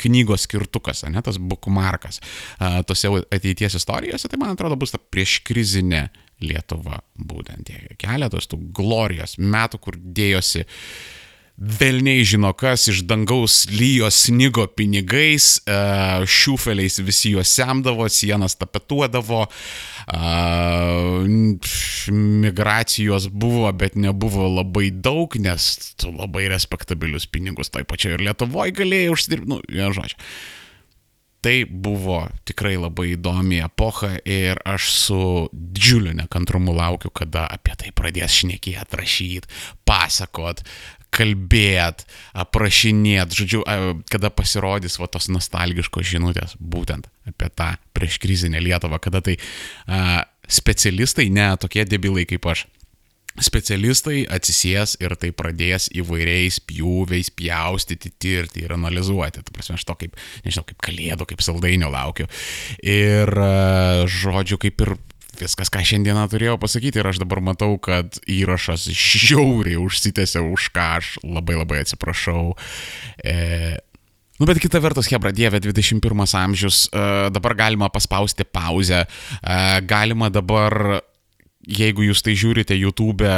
[0.02, 6.08] knygos skirtukas, ne, tas bookmarkas e, tose ateities istorijose, tai man atrodo bus ta prieškrizinė
[6.42, 7.68] Lietuva, būtent
[8.02, 10.72] keletas tų glorijos metų, kur dėjosi uh,
[11.56, 15.74] Velniai žino kas, iš dangaus lyjo snigo pinigais, e,
[16.26, 19.44] šiufeliais visi juos semdavo, sienas tapetuodavo,
[22.10, 25.68] migracijos buvo, bet nebuvo labai daug, nes
[26.00, 30.18] tu labai respektabilius pinigus toj pačioj ir Lietuvoje galėjai užsidirbti, nu, žodžiu.
[31.42, 37.90] Tai buvo tikrai labai įdomi epocha ir aš su didžiuliu nekantrumu laukiu, kada apie tai
[37.90, 39.50] pradės šnekėti, rašyti,
[39.82, 40.62] pasakot,
[41.12, 42.06] kalbėt,
[42.44, 43.62] aprašinėt, žodžiu,
[44.10, 49.36] kada pasirodys va tos nostalgiškos žinutės būtent apie tą prieškrizinę Lietuvą, kada tai
[49.86, 52.64] a, specialistai, ne tokie debilai kaip aš,
[53.40, 59.40] specialistai atsisės ir tai pradės įvairiais pjūviais pjaustyti, tirti ir analizuoti.
[59.40, 62.28] Tai prasme, aš to kaip, nežinau, kaip kalėdų, kaip saldainio laukiu.
[62.84, 63.32] Ir,
[64.20, 64.94] žodžiu, kaip ir
[65.42, 70.88] viskas, ką šiandieną turėjau pasakyti ir aš dabar matau, kad įrašas žiauriai užsitęsė, už ką
[71.00, 72.52] aš labai labai atsiprašau.
[73.24, 73.78] E,
[74.40, 76.02] Nu, bet kita vertus, Hebra Dieve, 21
[76.34, 80.98] amžius, uh, dabar galima paspausti pauzę, uh, galima dabar
[81.62, 83.28] jeigu jūs tai žiūrite YouTube,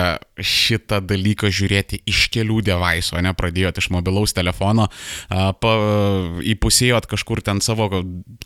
[0.40, 4.88] šitą dalyką žiūrėti iš kelių devaisų, ne, pradėjot iš mobilaus telefono,
[5.28, 5.72] pa,
[6.54, 7.88] įpusėjot kažkur ten savo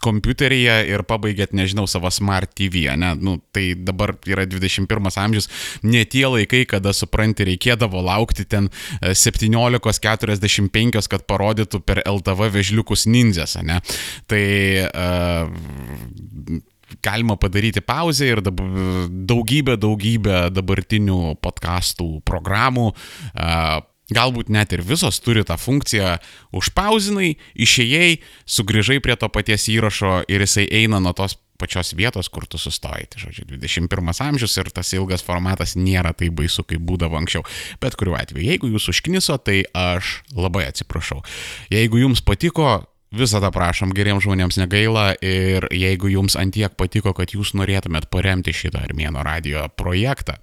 [0.05, 5.51] kompiuteryje ir pabaigėt, nežinau, savo smart TV, ne, nu, tai dabar yra 21 amžius,
[5.87, 8.71] ne tie laikai, kada supranti, reikėdavo laukti ten
[9.03, 13.81] 17.45, kad parodytų per LTV vežliukus nindzės, ne,
[14.31, 14.45] tai
[14.89, 15.49] uh,
[17.05, 22.91] galima padaryti pauzę ir daugybę, daugybę dabartinių podkastų programų.
[24.09, 26.15] Galbūt net ir visos turi tą funkciją,
[26.57, 28.15] užpauzinai, išėjai,
[28.49, 33.09] sugrįžai prie to paties įrašo ir jisai eina nuo tos pačios vietos, kur tu sustoji.
[33.13, 37.45] Tai žodžiu, 21 amžius ir tas ilgas formatas nėra taip baisu, kaip būdavo anksčiau.
[37.83, 41.21] Bet kuriuo atveju, jeigu jūs užkniso, tai aš labai atsiprašau.
[41.75, 47.55] Jeigu jums patiko, Visada prašom, geriems žmonėms negaila ir jeigu jums antiek patiko, kad jūs
[47.57, 50.37] norėtumėt paremti šitą Armėno radio projektą,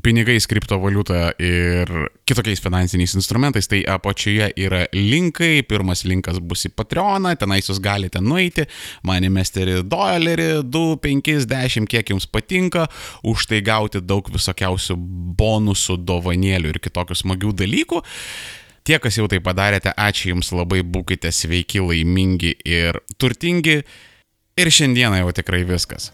[0.00, 1.90] pinigais, kriptovaliuta ir
[2.24, 8.22] kitokiais finansiniais instrumentais, tai apačioje yra linkai, pirmas linkas bus į Patreoną, tenais jūs galite
[8.22, 8.68] nueiti,
[9.02, 12.86] man įmesti dolerį, 2, 5, 10, kiek jums patinka,
[13.26, 14.96] už tai gauti daug visokiausių
[15.42, 18.04] bonusų, dovanėlių ir kitokių smagių dalykų.
[18.82, 23.82] Tie, kas jau tai padarėte, ačiū Jums labai, būkite sveiki, laimingi ir turtingi.
[24.58, 26.10] Ir šiandieną jau tikrai viskas.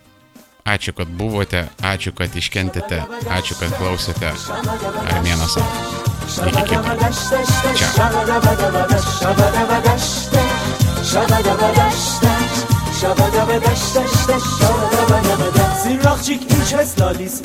[0.68, 3.00] Ačiū, kad buvote, ačiū, kad iškentėte,
[3.32, 4.34] ačiū, kad klausėte.
[5.14, 5.56] Armėnas.
[6.28, 6.92] Iki kito.
[7.78, 7.88] Čia.
[15.82, 17.36] Zirrakçık ilk kez lalis